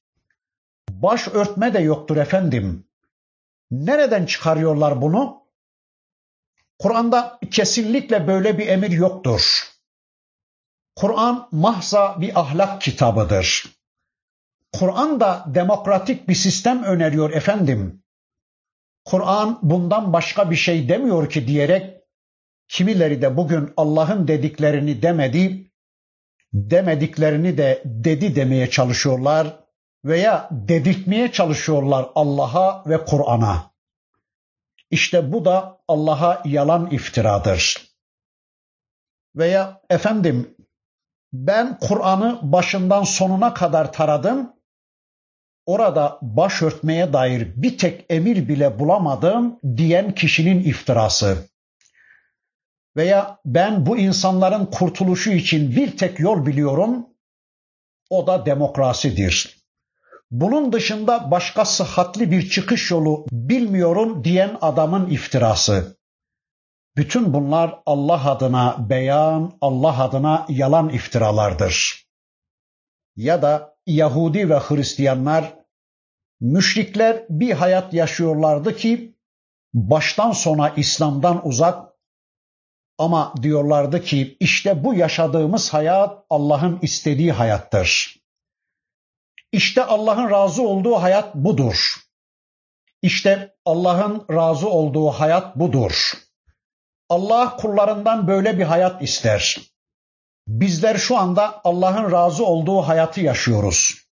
[0.90, 2.86] Baş örtme de yoktur efendim.
[3.70, 5.42] Nereden çıkarıyorlar bunu?
[6.78, 9.62] Kur'an'da kesinlikle böyle bir emir yoktur.
[10.96, 13.64] Kur'an mahza bir ahlak kitabıdır.
[14.72, 18.02] Kur'an da demokratik bir sistem öneriyor efendim.
[19.04, 22.01] Kur'an bundan başka bir şey demiyor ki diyerek
[22.72, 25.72] kimileri de bugün Allah'ın dediklerini demedi,
[26.52, 29.56] demediklerini de dedi demeye çalışıyorlar
[30.04, 33.72] veya dedirtmeye çalışıyorlar Allah'a ve Kur'an'a.
[34.90, 37.92] İşte bu da Allah'a yalan iftiradır.
[39.36, 40.56] Veya efendim
[41.32, 44.52] ben Kur'an'ı başından sonuna kadar taradım.
[45.66, 51.51] Orada başörtmeye dair bir tek emir bile bulamadım diyen kişinin iftirası.
[52.96, 57.06] Veya ben bu insanların kurtuluşu için bir tek yol biliyorum.
[58.10, 59.62] O da demokrasidir.
[60.30, 65.96] Bunun dışında başka sıhhatli bir çıkış yolu bilmiyorum diyen adamın iftirası.
[66.96, 72.04] Bütün bunlar Allah adına beyan, Allah adına yalan iftiralardır.
[73.16, 75.54] Ya da Yahudi ve Hristiyanlar,
[76.40, 79.16] müşrikler bir hayat yaşıyorlardı ki
[79.74, 81.91] baştan sona İslam'dan uzak
[83.02, 88.16] ama diyorlardı ki işte bu yaşadığımız hayat Allah'ın istediği hayattır.
[89.52, 91.96] İşte Allah'ın razı olduğu hayat budur.
[93.02, 96.12] İşte Allah'ın razı olduğu hayat budur.
[97.08, 99.58] Allah kullarından böyle bir hayat ister.
[100.46, 104.06] Bizler şu anda Allah'ın razı olduğu hayatı yaşıyoruz.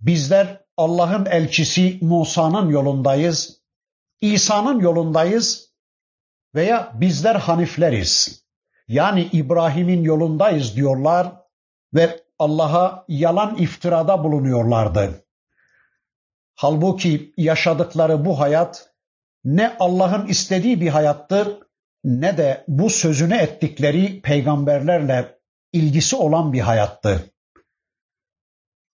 [0.00, 3.62] Bizler Allah'ın elçisi Musa'nın yolundayız,
[4.20, 5.71] İsa'nın yolundayız
[6.54, 8.42] veya bizler Hanifleriz.
[8.88, 11.32] Yani İbrahim'in yolundayız diyorlar
[11.94, 15.24] ve Allah'a yalan iftirada bulunuyorlardı.
[16.54, 18.94] Halbuki yaşadıkları bu hayat
[19.44, 21.58] ne Allah'ın istediği bir hayattır
[22.04, 25.38] ne de bu sözünü ettikleri peygamberlerle
[25.72, 27.32] ilgisi olan bir hayattı.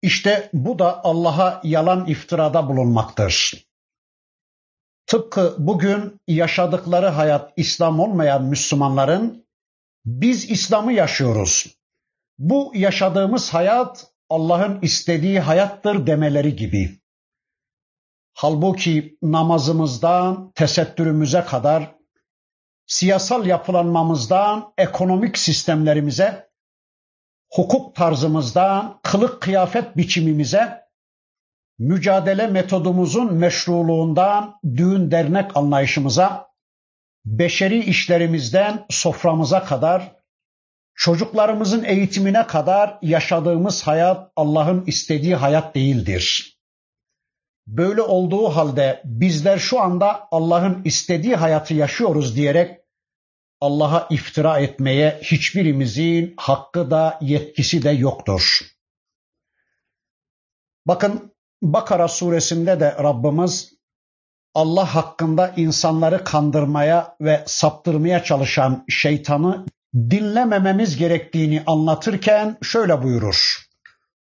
[0.01, 3.65] İşte bu da Allah'a yalan iftirada bulunmaktır.
[5.07, 9.47] Tıpkı bugün yaşadıkları hayat İslam olmayan Müslümanların
[10.05, 11.77] biz İslam'ı yaşıyoruz.
[12.37, 16.99] Bu yaşadığımız hayat Allah'ın istediği hayattır demeleri gibi.
[18.33, 21.95] Halbuki namazımızdan tesettürümüze kadar
[22.87, 26.49] siyasal yapılanmamızdan ekonomik sistemlerimize,
[27.51, 30.82] hukuk tarzımızdan kılık kıyafet biçimimize,
[31.79, 36.47] mücadele metodumuzun meşruluğundan düğün dernek anlayışımıza,
[37.25, 40.15] beşeri işlerimizden soframıza kadar,
[40.95, 46.57] çocuklarımızın eğitimine kadar yaşadığımız hayat Allah'ın istediği hayat değildir.
[47.67, 52.79] Böyle olduğu halde bizler şu anda Allah'ın istediği hayatı yaşıyoruz diyerek
[53.61, 58.59] Allah'a iftira etmeye hiçbirimizin hakkı da yetkisi de yoktur.
[60.85, 61.32] Bakın
[61.63, 63.73] Bakara suresinde de Rabbimiz
[64.53, 73.67] Allah hakkında insanları kandırmaya ve saptırmaya çalışan şeytanı dinlemememiz gerektiğini anlatırken şöyle buyurur.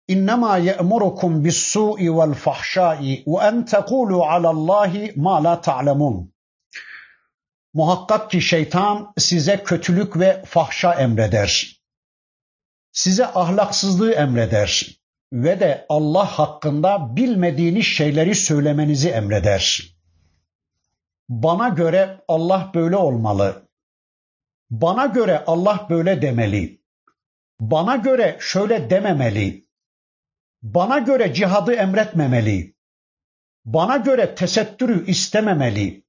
[0.07, 6.33] İnnemâ ye'murukum bis-sû'i vel-fahşâ'i ve en tekûlû alallâhi mâ lâ ta'lemûn.
[7.73, 11.81] Muhakkak ki şeytan size kötülük ve fahşa emreder.
[12.91, 15.02] Size ahlaksızlığı emreder
[15.33, 19.93] ve de Allah hakkında bilmediğiniz şeyleri söylemenizi emreder.
[21.29, 23.69] Bana göre Allah böyle olmalı.
[24.69, 26.81] Bana göre Allah böyle demeli.
[27.59, 29.65] Bana göre şöyle dememeli.
[30.61, 32.75] Bana göre cihadı emretmemeli.
[33.65, 36.03] Bana göre tesettürü istememeli.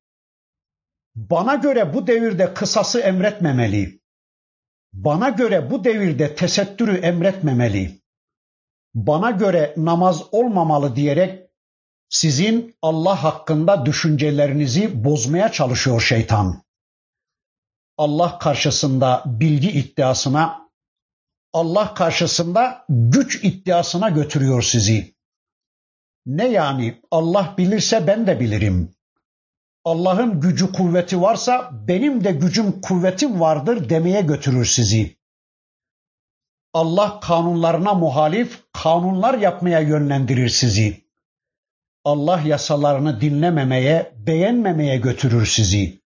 [1.14, 4.00] Bana göre bu devirde kısası emretmemeli.
[4.92, 8.03] Bana göre bu devirde tesettürü emretmemeli.
[8.94, 11.50] Bana göre namaz olmamalı diyerek
[12.08, 16.62] sizin Allah hakkında düşüncelerinizi bozmaya çalışıyor şeytan.
[17.98, 20.70] Allah karşısında bilgi iddiasına,
[21.52, 25.14] Allah karşısında güç iddiasına götürüyor sizi.
[26.26, 28.94] Ne yani Allah bilirse ben de bilirim.
[29.84, 35.16] Allah'ın gücü kuvveti varsa benim de gücüm kuvvetim vardır demeye götürür sizi.
[36.72, 41.04] Allah kanunlarına muhalif kanunlar yapmaya yönlendirir sizi.
[42.04, 46.00] Allah yasalarını dinlememeye, beğenmemeye götürür sizi.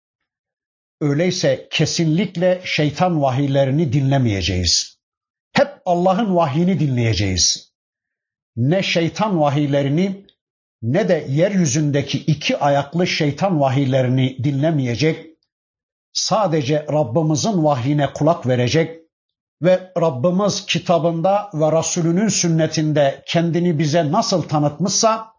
[1.01, 4.99] Öyleyse kesinlikle şeytan vahiylerini dinlemeyeceğiz.
[5.53, 7.73] Hep Allah'ın vahyini dinleyeceğiz.
[8.55, 10.25] Ne şeytan vahiylerini
[10.81, 15.25] ne de yeryüzündeki iki ayaklı şeytan vahiylerini dinlemeyecek,
[16.13, 18.96] sadece Rabbimizin vahyine kulak verecek,
[19.61, 25.33] ve Rabbimiz kitabında ve Resulünün sünnetinde kendini bize nasıl tanıtmışsa,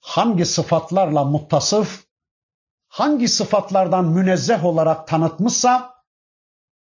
[0.00, 2.04] hangi sıfatlarla muttasıf,
[2.88, 5.94] hangi sıfatlardan münezzeh olarak tanıtmışsa,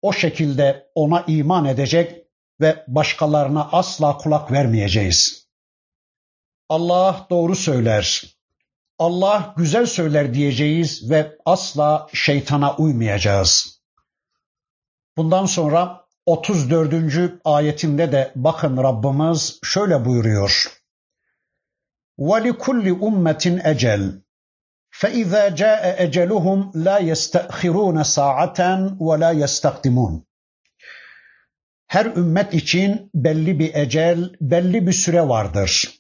[0.02, 2.26] o şekilde ona iman edecek
[2.60, 5.48] ve başkalarına asla kulak vermeyeceğiz.
[6.68, 8.24] Allah doğru söyler,
[8.98, 13.80] Allah güzel söyler diyeceğiz ve asla şeytana uymayacağız.
[15.16, 16.93] Bundan sonra 34.
[17.45, 20.79] ayetinde de bakın Rabbimiz şöyle buyuruyor.
[22.19, 24.21] وَلِكُلِّ أُمَّةٍ اَجَلٍ
[24.99, 28.59] فَإِذَا جَاءَ اَجَلُهُمْ لَا يَسْتَأْخِرُونَ سَاعَةً
[28.99, 30.21] وَلَا يَسْتَقْدِمُونَ
[31.87, 35.99] Her ümmet için belli bir ecel, belli bir süre vardır.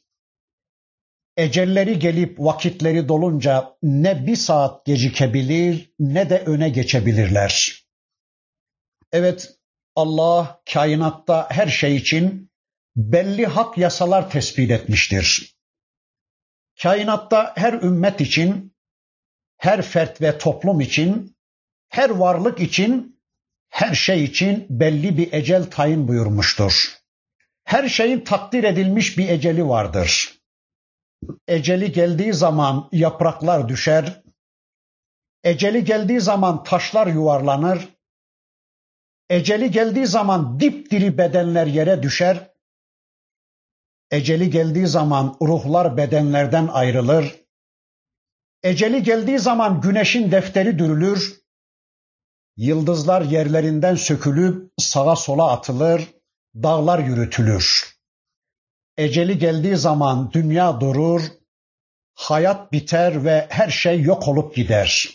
[1.37, 7.83] Ecelleri gelip vakitleri dolunca ne bir saat gecikebilir ne de öne geçebilirler.
[9.11, 9.59] Evet,
[9.96, 12.50] Allah kainatta her şey için
[12.96, 15.54] belli hak yasalar tespit etmiştir.
[16.82, 18.74] Kainatta her ümmet için,
[19.56, 21.36] her fert ve toplum için,
[21.88, 23.20] her varlık için,
[23.68, 26.94] her şey için belli bir ecel tayin buyurmuştur.
[27.64, 30.40] Her şeyin takdir edilmiş bir eceli vardır.
[31.48, 34.22] Eceli geldiği zaman yapraklar düşer,
[35.44, 37.93] eceli geldiği zaman taşlar yuvarlanır,
[39.30, 42.50] Eceli geldiği zaman dipdiri bedenler yere düşer.
[44.10, 47.44] Eceli geldiği zaman ruhlar bedenlerden ayrılır.
[48.62, 51.40] Eceli geldiği zaman güneşin defteri dürülür.
[52.56, 56.14] Yıldızlar yerlerinden sökülüp sağa sola atılır,
[56.54, 57.96] dağlar yürütülür.
[58.96, 61.22] Eceli geldiği zaman dünya durur,
[62.14, 65.08] hayat biter ve her şey yok olup gider.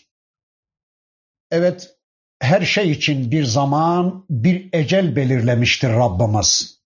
[1.51, 1.98] Evet,
[2.39, 6.79] her şey için bir zaman, bir ecel belirlemiştir Rabbimiz.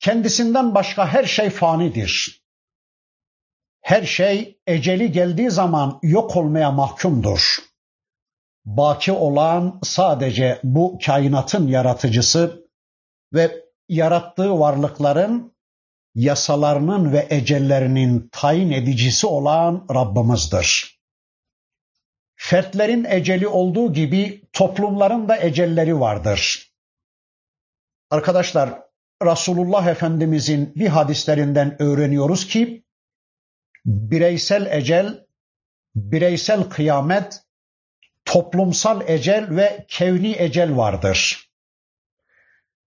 [0.00, 2.42] Kendisinden başka her şey fanidir.
[3.80, 7.56] Her şey eceli geldiği zaman yok olmaya mahkumdur.
[8.64, 12.66] Baki olan sadece bu kainatın yaratıcısı
[13.32, 15.56] ve yarattığı varlıkların
[16.14, 20.95] yasalarının ve ecellerinin tayin edicisi olan Rabbimizdir.
[22.48, 26.72] Fertlerin eceli olduğu gibi toplumların da ecelleri vardır.
[28.10, 28.82] Arkadaşlar
[29.22, 32.84] Resulullah Efendimizin bir hadislerinden öğreniyoruz ki
[33.84, 35.26] bireysel ecel,
[35.94, 37.42] bireysel kıyamet,
[38.24, 41.50] toplumsal ecel ve kevni ecel vardır.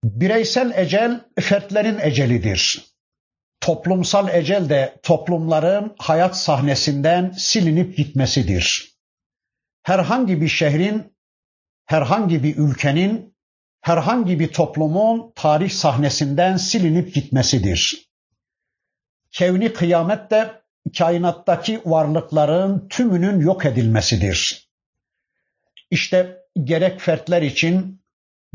[0.04, 2.86] Bireysel ecel fertlerin ecelidir.
[3.62, 8.91] Toplumsal ecel de toplumların hayat sahnesinden silinip gitmesidir
[9.84, 11.14] herhangi bir şehrin,
[11.86, 13.36] herhangi bir ülkenin,
[13.82, 18.10] herhangi bir toplumun tarih sahnesinden silinip gitmesidir.
[19.32, 20.62] Kevni kıyamet de
[20.98, 24.70] kainattaki varlıkların tümünün yok edilmesidir.
[25.92, 28.02] İşte gerek fertler için,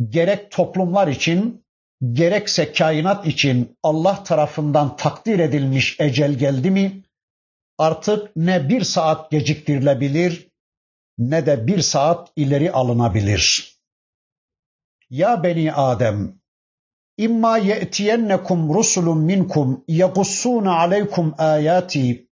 [0.08, 1.66] gerek toplumlar için,
[2.12, 7.02] gerekse kainat için Allah tarafından takdir edilmiş ecel geldi mi,
[7.78, 10.48] artık ne bir saat geciktirilebilir
[11.18, 13.76] ne de bir saat ileri alınabilir.
[15.10, 16.40] Ya beni Adem,
[17.16, 22.30] İmma ye'tiyennekum rusulun minkum yaqussuna aleykum ayati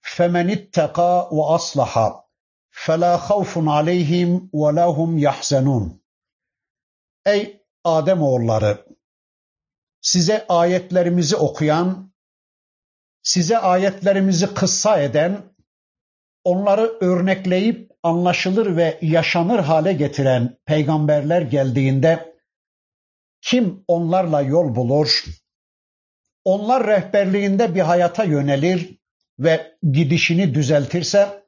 [0.00, 2.24] femen ittaka ve aslaha
[2.70, 6.02] fela havfun aleyhim ve lahum yahzenun.
[7.26, 8.86] Ey Adem oğulları
[10.00, 12.12] size ayetlerimizi okuyan
[13.22, 15.42] size ayetlerimizi kıssa eden
[16.44, 22.34] onları örnekleyip anlaşılır ve yaşanır hale getiren peygamberler geldiğinde
[23.40, 25.24] kim onlarla yol bulur,
[26.44, 28.98] onlar rehberliğinde bir hayata yönelir
[29.38, 31.46] ve gidişini düzeltirse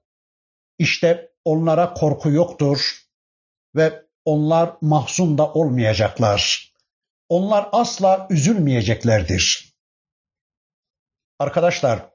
[0.78, 3.02] işte onlara korku yoktur
[3.74, 6.72] ve onlar mahzun da olmayacaklar.
[7.28, 9.74] Onlar asla üzülmeyeceklerdir.
[11.38, 12.10] Arkadaşlar,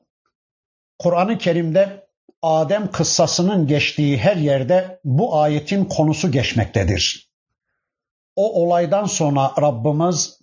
[1.00, 2.01] Kur'an-ı Kerim'de
[2.42, 7.32] Adem kıssasının geçtiği her yerde bu ayetin konusu geçmektedir.
[8.36, 10.40] O olaydan sonra Rabbimiz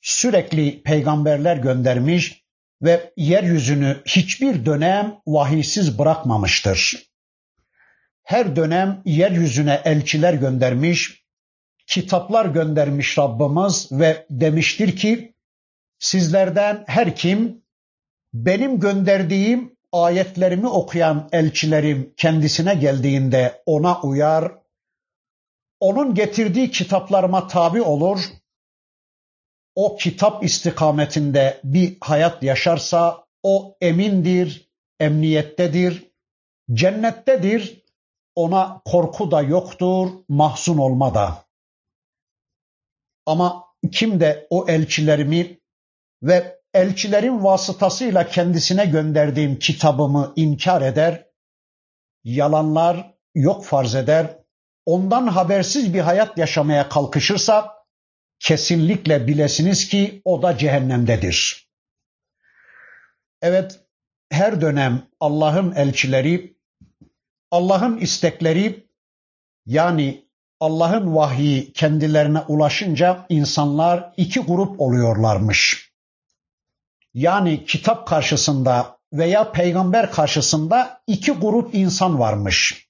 [0.00, 2.44] sürekli peygamberler göndermiş
[2.82, 7.06] ve yeryüzünü hiçbir dönem vahiysiz bırakmamıştır.
[8.22, 11.24] Her dönem yeryüzüne elçiler göndermiş,
[11.86, 15.34] kitaplar göndermiş Rabbimiz ve demiştir ki
[15.98, 17.62] sizlerden her kim
[18.34, 24.52] benim gönderdiğim ayetlerimi okuyan elçilerim kendisine geldiğinde ona uyar,
[25.80, 28.20] onun getirdiği kitaplarıma tabi olur,
[29.74, 34.70] o kitap istikametinde bir hayat yaşarsa o emindir,
[35.00, 36.10] emniyettedir,
[36.72, 37.84] cennettedir,
[38.34, 41.44] ona korku da yoktur, mahzun olma da.
[43.26, 45.60] Ama kim de o elçilerimi
[46.22, 51.26] ve elçilerin vasıtasıyla kendisine gönderdiğim kitabımı inkar eder,
[52.24, 54.38] yalanlar yok farz eder,
[54.86, 57.76] ondan habersiz bir hayat yaşamaya kalkışırsa
[58.38, 61.68] kesinlikle bilesiniz ki o da cehennemdedir.
[63.42, 63.80] Evet,
[64.30, 66.56] her dönem Allah'ın elçileri,
[67.50, 68.86] Allah'ın istekleri
[69.66, 70.26] yani
[70.60, 75.85] Allah'ın vahyi kendilerine ulaşınca insanlar iki grup oluyorlarmış.
[77.16, 82.88] Yani kitap karşısında veya peygamber karşısında iki grup insan varmış.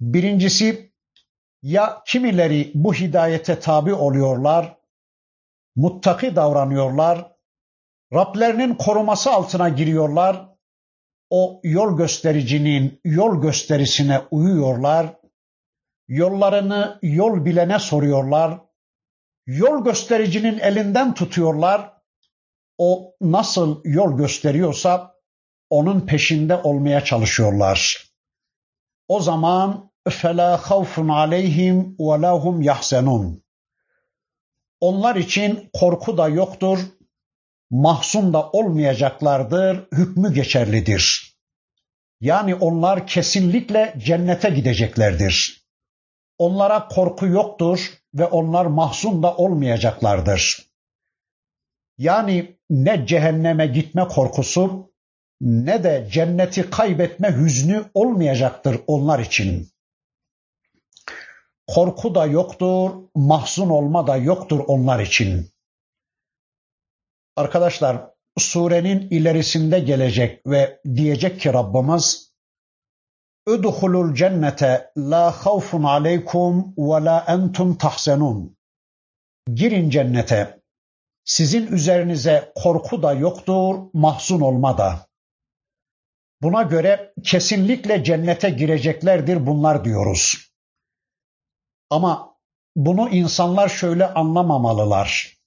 [0.00, 0.92] Birincisi
[1.62, 4.76] ya kimileri bu hidayete tabi oluyorlar,
[5.76, 7.32] muttaki davranıyorlar,
[8.12, 10.48] Rablerinin koruması altına giriyorlar,
[11.30, 15.06] o yol göstericinin yol gösterisine uyuyorlar,
[16.08, 18.60] yollarını yol bilene soruyorlar,
[19.46, 21.97] yol göstericinin elinden tutuyorlar,
[22.77, 25.13] o nasıl yol gösteriyorsa
[25.69, 28.07] onun peşinde olmaya çalışıyorlar.
[29.07, 33.41] O zaman فَلَا خَوْفٌ عَلَيْهِمْ وَلَا هُمْ يَحْزَنُونَ
[34.79, 36.79] Onlar için korku da yoktur,
[37.71, 41.33] mahzun da olmayacaklardır, hükmü geçerlidir.
[42.21, 45.65] Yani onlar kesinlikle cennete gideceklerdir.
[46.37, 50.66] Onlara korku yoktur ve onlar mahzun da olmayacaklardır.
[51.98, 54.92] Yani ne cehenneme gitme korkusu
[55.40, 59.68] ne de cenneti kaybetme hüznü olmayacaktır onlar için.
[61.66, 65.50] Korku da yoktur, mahzun olma da yoktur onlar için.
[67.36, 72.28] Arkadaşlar surenin ilerisinde gelecek ve diyecek ki Rabbimiz
[73.48, 78.56] Üdhulul cennete la havfun aleykum ve la entum tahzenun.
[79.54, 80.57] Girin cennete.
[81.28, 85.08] Sizin üzerinize korku da yoktur, mahzun olma da.
[86.42, 90.50] Buna göre kesinlikle cennete gireceklerdir bunlar diyoruz.
[91.90, 92.36] Ama
[92.76, 95.38] bunu insanlar şöyle anlamamalılar.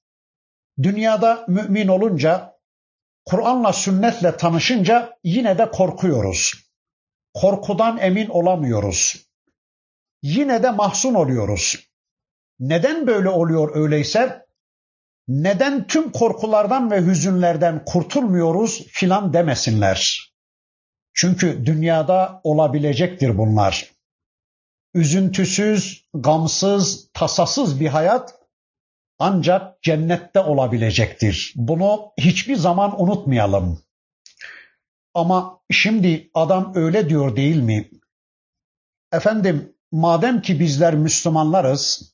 [0.83, 2.59] Dünyada mümin olunca,
[3.25, 6.53] Kur'an'la sünnetle tanışınca yine de korkuyoruz.
[7.33, 9.27] Korkudan emin olamıyoruz.
[10.23, 11.89] Yine de mahzun oluyoruz.
[12.59, 14.50] Neden böyle oluyor öyleyse?
[15.27, 20.31] Neden tüm korkulardan ve hüzünlerden kurtulmuyoruz filan demesinler.
[21.13, 23.91] Çünkü dünyada olabilecektir bunlar.
[24.93, 28.35] Üzüntüsüz, gamsız, tasasız bir hayat
[29.19, 31.53] ancak cennette olabilecektir.
[31.55, 33.81] Bunu hiçbir zaman unutmayalım.
[35.13, 37.89] Ama şimdi adam öyle diyor değil mi?
[39.11, 42.10] Efendim madem ki bizler Müslümanlarız,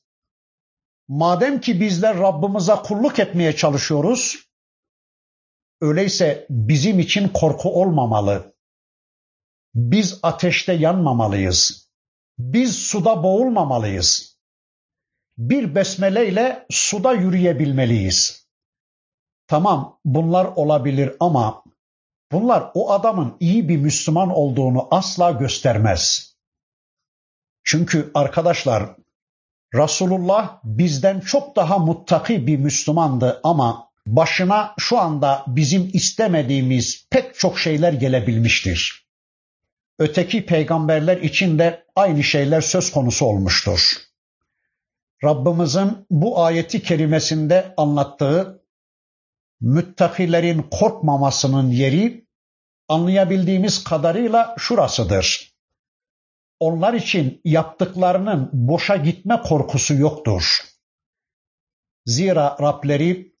[1.08, 4.48] madem ki bizler Rabbimize kulluk etmeye çalışıyoruz,
[5.80, 8.54] öyleyse bizim için korku olmamalı.
[9.74, 11.88] Biz ateşte yanmamalıyız.
[12.38, 14.38] Biz suda boğulmamalıyız.
[15.38, 18.48] Bir besmele ile suda yürüyebilmeliyiz.
[19.46, 21.64] Tamam bunlar olabilir ama
[22.32, 26.34] bunlar o adamın iyi bir Müslüman olduğunu asla göstermez.
[27.64, 28.96] Çünkü arkadaşlar
[29.74, 37.58] Resulullah bizden çok daha muttaki bir Müslümandı ama başına şu anda bizim istemediğimiz pek çok
[37.58, 39.08] şeyler gelebilmiştir
[39.98, 43.96] öteki peygamberler için de aynı şeyler söz konusu olmuştur.
[45.24, 48.62] Rabbimizin bu ayeti kerimesinde anlattığı
[49.60, 52.26] müttakilerin korkmamasının yeri
[52.88, 55.57] anlayabildiğimiz kadarıyla şurasıdır.
[56.60, 60.60] Onlar için yaptıklarının boşa gitme korkusu yoktur.
[62.06, 63.36] Zira Rableri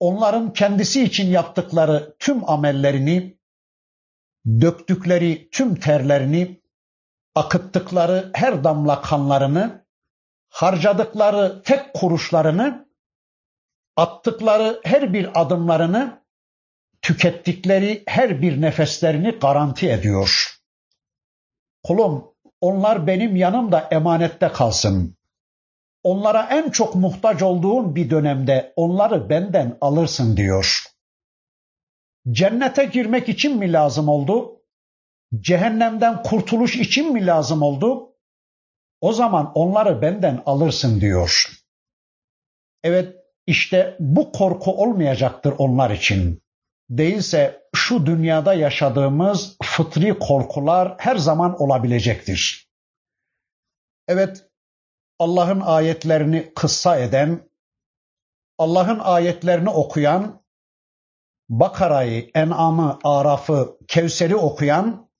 [0.00, 3.38] onların kendisi için yaptıkları tüm amellerini
[4.46, 6.62] döktükleri tüm terlerini,
[7.34, 9.86] akıttıkları her damla kanlarını,
[10.48, 12.88] harcadıkları tek kuruşlarını,
[13.96, 16.22] attıkları her bir adımlarını,
[17.02, 20.58] tükettikleri her bir nefeslerini garanti ediyor.
[21.82, 22.31] Kulum,
[22.62, 25.16] onlar benim yanımda emanette kalsın.
[26.02, 30.84] Onlara en çok muhtaç olduğum bir dönemde onları benden alırsın diyor.
[32.30, 34.62] Cennete girmek için mi lazım oldu?
[35.40, 38.12] Cehennemden kurtuluş için mi lazım oldu?
[39.02, 41.46] o zaman onları benden alırsın diyor.
[42.82, 46.42] Evet işte bu korku olmayacaktır onlar için.
[46.92, 52.68] Değilse şu dünyada yaşadığımız fıtri korkular her zaman olabilecektir.
[54.08, 54.46] Evet
[55.18, 57.50] Allah'ın ayetlerini kıssa eden,
[58.58, 60.42] Allah'ın ayetlerini okuyan,
[61.48, 65.10] Bakara'yı, En'am'ı, Araf'ı, Kevser'i okuyan,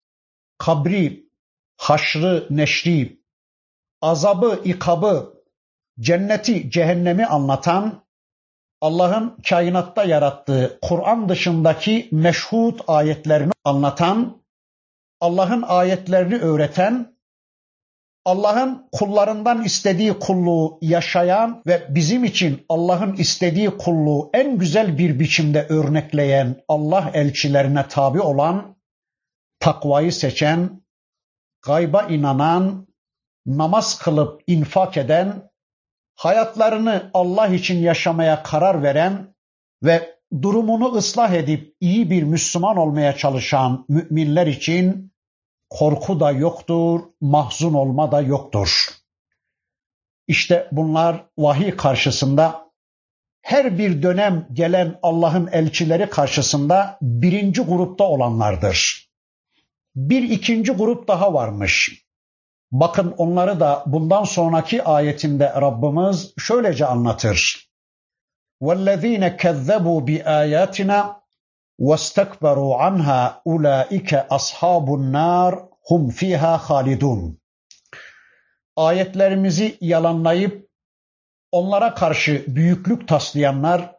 [0.59, 1.31] kabri,
[1.77, 3.23] haşrı, neşri,
[4.01, 5.43] azabı, ikabı,
[6.01, 8.02] cenneti, cehennemi anlatan,
[8.83, 14.43] Allah'ın kainatta yarattığı Kur'an dışındaki meşhut ayetlerini anlatan,
[15.21, 17.17] Allah'ın ayetlerini öğreten,
[18.25, 25.67] Allah'ın kullarından istediği kulluğu yaşayan ve bizim için Allah'ın istediği kulluğu en güzel bir biçimde
[25.69, 28.77] örnekleyen Allah elçilerine tabi olan,
[29.61, 30.83] takvayı seçen,
[31.67, 32.87] gayba inanan,
[33.47, 35.52] namaz kılıp infak eden,
[36.15, 39.35] hayatlarını Allah için yaşamaya karar veren
[39.83, 45.13] ve durumunu ıslah edip iyi bir Müslüman olmaya çalışan müminler için
[45.71, 48.89] korku da yoktur, mahzun olma da yoktur.
[50.29, 52.73] İşte bunlar vahiy karşısında
[53.43, 59.09] her bir dönem gelen Allah'ın elçileri karşısında birinci grupta olanlardır.
[59.97, 62.02] Bir ikinci grup daha varmış.
[62.72, 67.68] Bakın onları da bundan sonraki ayetinde Rabbimiz şöylece anlatır.
[68.62, 71.16] وَالَّذ۪ينَ كَذَّبُوا بِآيَاتِنَا
[71.80, 77.40] وَاسْتَكْبَرُوا عَنْهَا اُولَٰئِكَ أَصْحَابُ النَّارِ hum fiha halidun.
[78.76, 80.70] Ayetlerimizi yalanlayıp
[81.52, 83.96] onlara karşı büyüklük taslayanlar,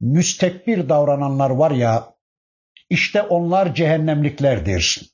[0.00, 2.14] müstekbir davrananlar var ya,
[2.90, 5.12] işte onlar cehennemliklerdir.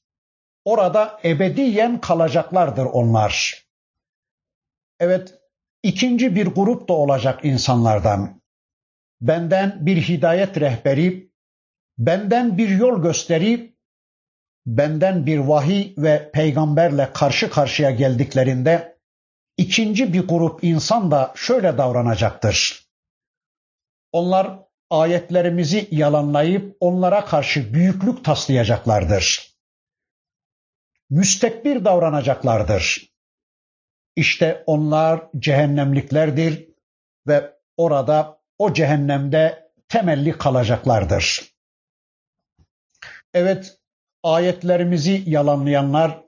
[0.66, 3.64] Orada ebediyen kalacaklardır onlar.
[5.00, 5.40] Evet,
[5.84, 8.42] ikinci bir grup da olacak insanlardan.
[9.22, 11.32] Benden bir hidayet rehberi,
[11.98, 13.78] benden bir yol gösterip,
[14.66, 18.98] benden bir vahiy ve peygamberle karşı karşıya geldiklerinde
[19.58, 22.88] ikinci bir grup insan da şöyle davranacaktır.
[24.12, 24.60] Onlar
[24.90, 29.53] ayetlerimizi yalanlayıp onlara karşı büyüklük taslayacaklardır.
[31.14, 33.14] Müstekbir davranacaklardır.
[34.16, 36.68] İşte onlar cehennemliklerdir
[37.28, 41.54] ve orada o cehennemde temelli kalacaklardır.
[43.34, 43.78] Evet,
[44.24, 46.24] ayetlerimizi yalanlayanlar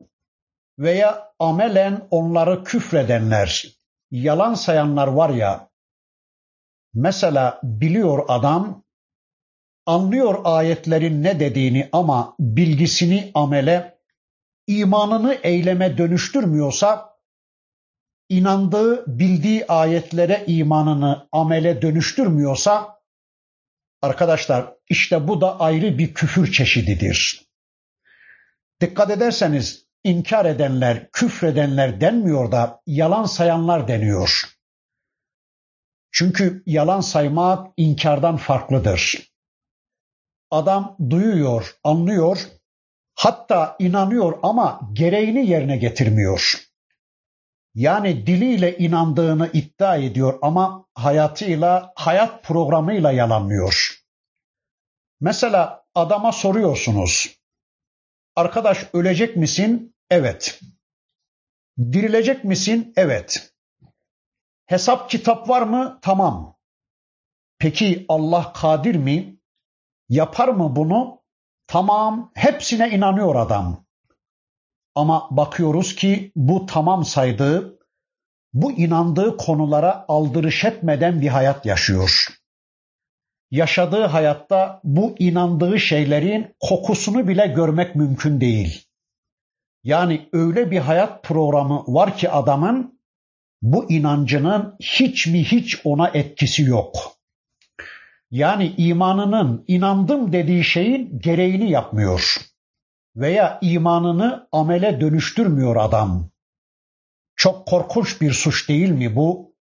[0.80, 3.68] veya amelen onları küfredenler,
[4.12, 5.70] yalan sayanlar var ya,
[6.94, 8.84] mesela biliyor adam,
[9.86, 13.95] anlıyor ayetlerin ne dediğini ama bilgisini amele,
[14.68, 17.16] imanını eyleme dönüştürmüyorsa,
[18.30, 23.02] inandığı, bildiği ayetlere imanını amele dönüştürmüyorsa,
[24.02, 27.46] arkadaşlar işte bu da ayrı bir küfür çeşididir.
[28.82, 34.44] Dikkat ederseniz inkar edenler, küfredenler denmiyor da yalan sayanlar deniyor.
[36.12, 39.32] Çünkü yalan saymak inkardan farklıdır.
[40.52, 42.48] Adam duyuyor, anlıyor,
[43.16, 46.66] hatta inanıyor ama gereğini yerine getirmiyor.
[47.76, 54.02] Yani diliyle inandığını iddia ediyor ama hayatıyla, hayat programıyla yalanlıyor.
[55.22, 57.38] Mesela adama soruyorsunuz.
[58.36, 59.96] Arkadaş ölecek misin?
[60.10, 60.60] Evet.
[61.78, 62.94] Dirilecek misin?
[62.96, 63.54] Evet.
[64.66, 66.00] Hesap kitap var mı?
[66.02, 66.58] Tamam.
[67.60, 69.40] Peki Allah kadir mi?
[70.10, 71.25] Yapar mı bunu?
[71.68, 72.32] Tamam.
[72.36, 73.86] Hepsine inanıyor adam.
[74.96, 77.80] Ama bakıyoruz ki bu tamam saydığı,
[78.54, 82.36] bu inandığı konulara aldırış etmeden bir hayat yaşıyor
[83.52, 88.86] yaşadığı hayatta bu inandığı şeylerin kokusunu bile görmek mümkün değil.
[89.84, 93.00] Yani öyle bir hayat programı var ki adamın
[93.62, 97.15] bu inancının hiç mi hiç ona etkisi yok.
[98.32, 102.38] Yani imanının inandım dediği şeyin gereğini yapmıyor
[103.16, 106.30] veya imanını amele dönüştürmüyor adam.
[107.36, 109.56] Çok korkunç bir suç değil mi bu?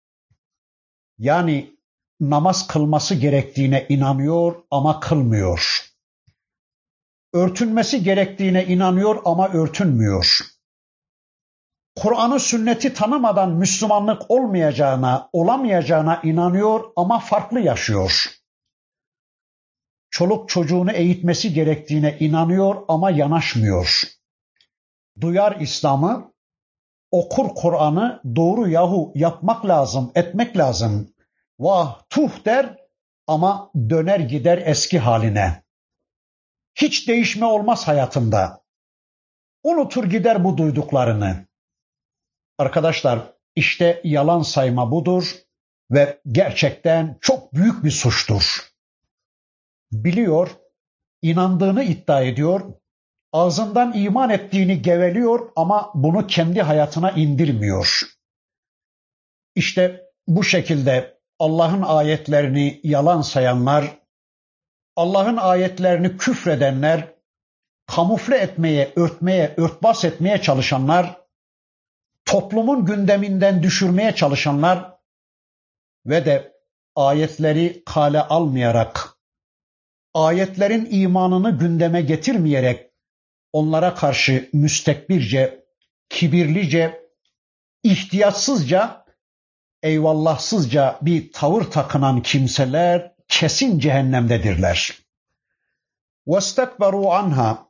[1.17, 1.75] Yani
[2.19, 5.91] namaz kılması gerektiğine inanıyor ama kılmıyor.
[7.33, 10.39] Örtünmesi gerektiğine inanıyor ama örtünmüyor.
[11.95, 18.40] Kur'an'ı sünneti tanımadan Müslümanlık olmayacağına, olamayacağına inanıyor ama farklı yaşıyor.
[20.11, 24.01] Çoluk çocuğunu eğitmesi gerektiğine inanıyor ama yanaşmıyor.
[25.21, 26.33] Duyar İslam'ı,
[27.11, 31.13] okur Kur'an'ı doğru yahu yapmak lazım, etmek lazım.
[31.59, 32.77] Vah tuh der
[33.27, 35.63] ama döner gider eski haline.
[36.75, 38.63] Hiç değişme olmaz hayatında.
[39.63, 41.45] Unutur gider bu duyduklarını.
[42.57, 45.35] Arkadaşlar işte yalan sayma budur
[45.91, 48.70] ve gerçekten çok büyük bir suçtur.
[49.91, 50.49] Biliyor,
[51.21, 52.73] inandığını iddia ediyor,
[53.31, 58.01] ağzından iman ettiğini geveliyor ama bunu kendi hayatına indirmiyor.
[59.55, 63.99] İşte bu şekilde Allah'ın ayetlerini yalan sayanlar,
[64.95, 67.15] Allah'ın ayetlerini küfredenler,
[67.87, 71.21] kamufle etmeye, örtmeye, örtbas etmeye çalışanlar,
[72.25, 74.97] toplumun gündeminden düşürmeye çalışanlar
[76.05, 76.53] ve de
[76.95, 79.10] ayetleri kale almayarak,
[80.14, 82.90] ayetlerin imanını gündeme getirmeyerek
[83.52, 85.66] onlara karşı müstekbirce,
[86.08, 87.10] kibirlice,
[87.82, 89.04] ihtiyatsızca,
[89.82, 94.98] eyvallahsızca bir tavır takınan kimseler kesin cehennemdedirler.
[96.26, 97.68] وَاسْتَكْبَرُوا anha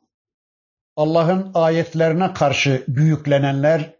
[0.95, 3.95] Allah'ın ayetlerine karşı büyüklenenler,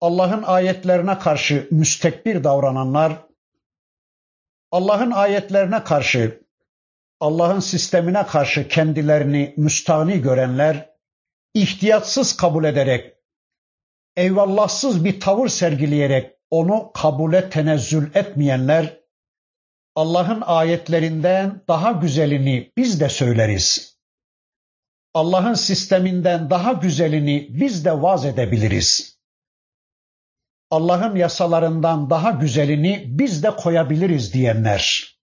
[0.00, 3.26] Allah'ın ayetlerine karşı müstekbir davrananlar,
[4.70, 6.44] Allah'ın ayetlerine karşı,
[7.19, 10.89] Allah'ın sistemine karşı kendilerini müstahni görenler,
[11.53, 13.15] ihtiyatsız kabul ederek,
[14.15, 18.99] eyvallahsız bir tavır sergileyerek onu kabule tenezzül etmeyenler,
[19.95, 23.97] Allah'ın ayetlerinden daha güzelini biz de söyleriz.
[25.13, 29.19] Allah'ın sisteminden daha güzelini biz de vaz edebiliriz.
[30.71, 35.18] Allah'ın yasalarından daha güzelini biz de koyabiliriz diyenler.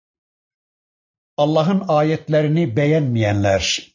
[1.37, 3.93] Allah'ın ayetlerini beğenmeyenler.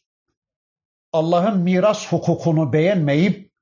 [1.12, 3.52] Allah'ın miras hukukunu beğenmeyip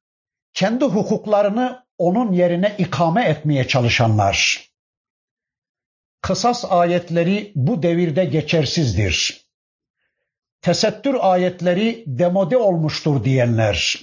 [0.54, 4.68] kendi hukuklarını onun yerine ikame etmeye çalışanlar.
[6.22, 9.46] Kısas ayetleri bu devirde geçersizdir.
[10.60, 13.96] Tesettür ayetleri demode olmuştur diyenler.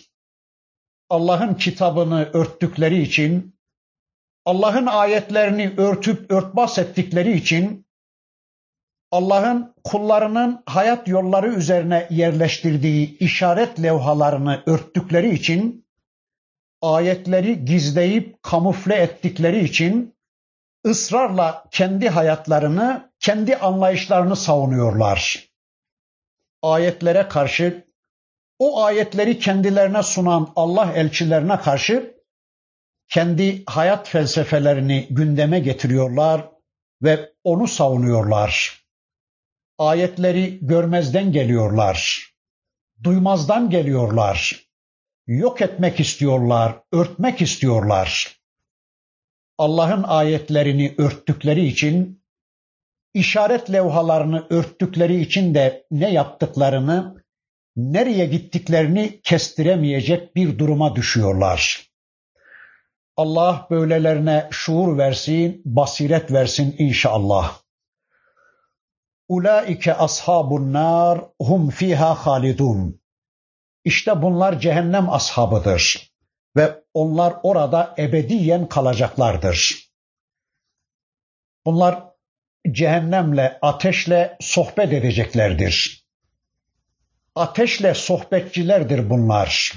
[1.10, 3.60] Allah'ın kitabını örttükleri için,
[4.46, 7.87] Allah'ın ayetlerini örtüp örtbas ettikleri için,
[9.12, 15.88] Allah'ın kullarının hayat yolları üzerine yerleştirdiği işaret levhalarını örttükleri için,
[16.82, 20.16] ayetleri gizleyip kamufle ettikleri için
[20.86, 25.50] ısrarla kendi hayatlarını, kendi anlayışlarını savunuyorlar.
[26.62, 27.88] Ayetlere karşı
[28.60, 32.18] o ayetleri kendilerine sunan Allah elçilerine karşı
[33.08, 36.50] kendi hayat felsefelerini gündeme getiriyorlar
[37.04, 38.87] ve onu savunuyorlar.
[39.78, 42.28] Ayetleri görmezden geliyorlar.
[43.04, 44.68] Duymazdan geliyorlar.
[45.28, 48.38] Yok etmek istiyorlar, örtmek istiyorlar.
[49.58, 52.24] Allah'ın ayetlerini örttükleri için,
[53.14, 57.24] işaret levhalarını örttükleri için de ne yaptıklarını,
[57.76, 61.90] nereye gittiklerini kestiremeyecek bir duruma düşüyorlar.
[63.18, 67.67] Allah böylelerine şuur versin, basiret versin inşallah.
[69.30, 73.02] Ulaike ashabun nar hum fiha halidun.
[73.84, 76.12] İşte bunlar cehennem ashabıdır
[76.56, 79.88] ve onlar orada ebediyen kalacaklardır.
[81.66, 82.04] Bunlar
[82.72, 86.06] cehennemle, ateşle sohbet edeceklerdir.
[87.36, 89.74] Ateşle sohbetçilerdir bunlar.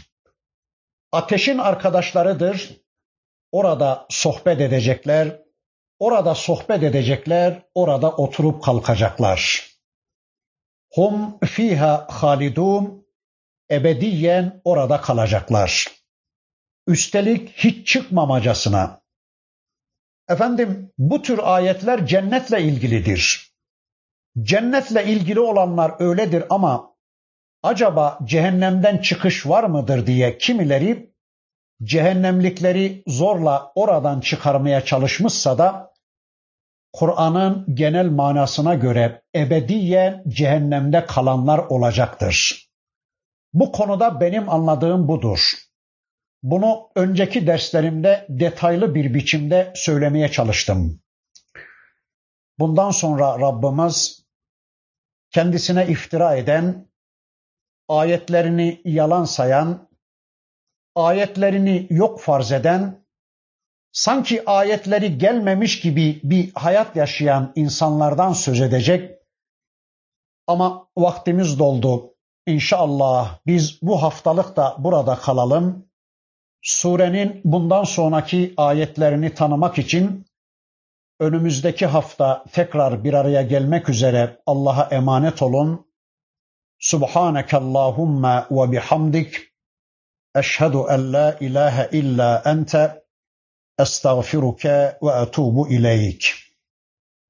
[1.12, 2.80] Ateşin arkadaşlarıdır.
[3.52, 5.40] Orada sohbet edecekler,
[6.00, 9.70] orada sohbet edecekler, orada oturup kalkacaklar.
[10.94, 13.06] Hum fiha halidun
[13.70, 15.86] ebediyen orada kalacaklar.
[16.86, 19.00] Üstelik hiç çıkmamacasına.
[20.28, 23.50] Efendim bu tür ayetler cennetle ilgilidir.
[24.42, 26.96] Cennetle ilgili olanlar öyledir ama
[27.62, 31.14] acaba cehennemden çıkış var mıdır diye kimileri
[31.82, 35.89] cehennemlikleri zorla oradan çıkarmaya çalışmışsa da
[36.92, 42.66] Kur'an'ın genel manasına göre ebediyen cehennemde kalanlar olacaktır.
[43.52, 45.52] Bu konuda benim anladığım budur.
[46.42, 51.00] Bunu önceki derslerimde detaylı bir biçimde söylemeye çalıştım.
[52.58, 54.26] Bundan sonra Rabbimiz
[55.30, 56.88] kendisine iftira eden,
[57.88, 59.88] ayetlerini yalan sayan,
[60.94, 62.99] ayetlerini yok farz eden,
[63.92, 69.18] sanki ayetleri gelmemiş gibi bir hayat yaşayan insanlardan söz edecek.
[70.46, 72.14] Ama vaktimiz doldu.
[72.46, 75.90] İnşallah biz bu haftalık da burada kalalım.
[76.62, 80.26] Surenin bundan sonraki ayetlerini tanımak için
[81.20, 85.86] önümüzdeki hafta tekrar bir araya gelmek üzere Allah'a emanet olun.
[86.78, 89.36] Subhaneke Allahumma ve bihamdik.
[90.34, 93.04] Eşhedü en la ilahe illa ente.
[93.82, 96.49] أستغفرك وأتوب إليك.